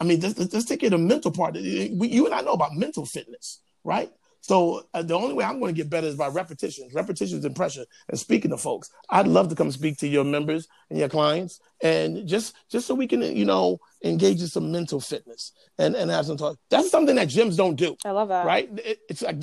[0.00, 1.54] I mean, let's, let's take it a mental part.
[1.54, 4.10] We, you and I know about mental fitness, right?
[4.40, 7.54] So uh, the only way I'm going to get better is by repetitions, repetitions and
[7.54, 8.90] pressure, and speaking to folks.
[9.10, 12.94] I'd love to come speak to your members and your clients, and just just so
[12.94, 16.56] we can, you know, engage in some mental fitness and and have some talk.
[16.70, 17.96] That's something that gyms don't do.
[18.04, 18.46] I love that.
[18.46, 18.70] Right?
[18.78, 19.40] It, it's like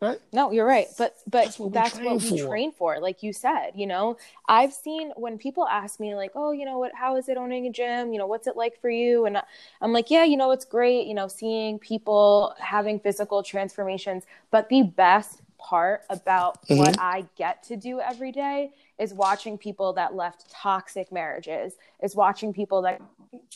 [0.00, 0.18] Right?
[0.32, 0.86] No, you're right.
[0.96, 3.00] But but that's what, that's we, train, what we train for.
[3.00, 4.16] Like you said, you know,
[4.48, 6.92] I've seen when people ask me like, "Oh, you know what?
[6.94, 8.14] How is it owning a gym?
[8.14, 9.36] You know, what's it like for you?" And
[9.82, 11.06] I'm like, "Yeah, you know, it's great.
[11.06, 14.24] You know, seeing people having physical transformations.
[14.50, 16.78] But the best part about mm-hmm.
[16.78, 21.74] what I get to do every day is watching people that left toxic marriages.
[22.02, 23.02] Is watching people that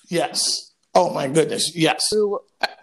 [0.09, 2.09] yes Oh my goodness, yes.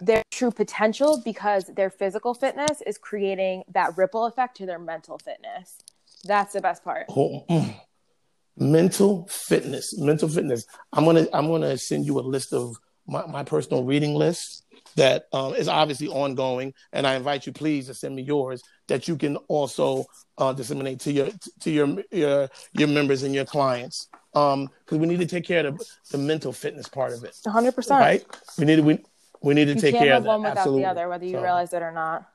[0.02, 5.16] Their true potential because their physical fitness is creating that ripple effect to their mental
[5.18, 5.78] fitness.
[6.24, 7.06] That's the best part.
[7.10, 7.72] Oh, mm.
[8.56, 10.66] Mental fitness, mental fitness.
[10.92, 12.74] I'm gonna I'm gonna send you a list of
[13.06, 14.64] my, my personal reading list
[14.96, 19.06] that um, is obviously ongoing, and I invite you please to send me yours that
[19.06, 20.04] you can also
[20.36, 21.28] uh, disseminate to your
[21.60, 25.66] to your your your members and your clients um because we need to take care
[25.66, 28.24] of the, the mental fitness part of it 100% right
[28.58, 28.98] we need to we,
[29.42, 30.82] we need to you take care of that one without Absolutely.
[30.82, 32.28] the other whether you so, realize it or not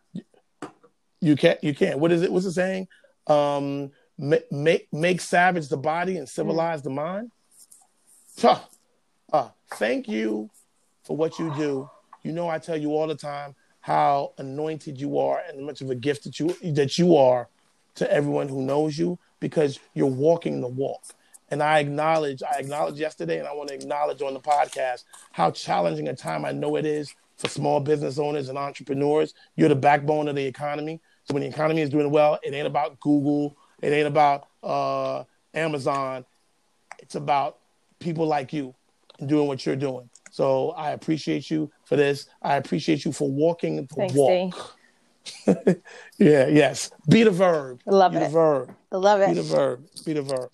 [1.19, 2.87] you can't you can't what is it what's it saying
[3.27, 6.85] um make make savage the body and civilize mm.
[6.85, 7.31] the mind
[8.39, 8.59] huh.
[9.33, 10.49] uh, thank you
[11.03, 11.89] for what you do
[12.23, 15.89] you know i tell you all the time how anointed you are and much of
[15.89, 17.47] a gift that you that you are
[17.97, 21.03] to everyone who knows you because you're walking the walk.
[21.49, 25.51] And I acknowledge, I acknowledged yesterday, and I want to acknowledge on the podcast how
[25.51, 29.33] challenging a time I know it is for small business owners and entrepreneurs.
[29.55, 30.99] You're the backbone of the economy.
[31.23, 35.23] So when the economy is doing well, it ain't about Google, it ain't about uh,
[35.53, 36.25] Amazon.
[36.99, 37.57] It's about
[37.99, 38.73] people like you
[39.25, 40.09] doing what you're doing.
[40.31, 42.27] So I appreciate you for this.
[42.41, 44.77] I appreciate you for walking the Thanks, walk.
[46.17, 46.91] yeah, yes.
[47.09, 47.81] Be the verb.
[47.87, 48.19] I love it.
[48.19, 48.27] Be it.
[48.27, 48.75] the verb.
[48.91, 49.27] I love it.
[49.29, 49.87] Be the verb.
[50.05, 50.49] Be the verb.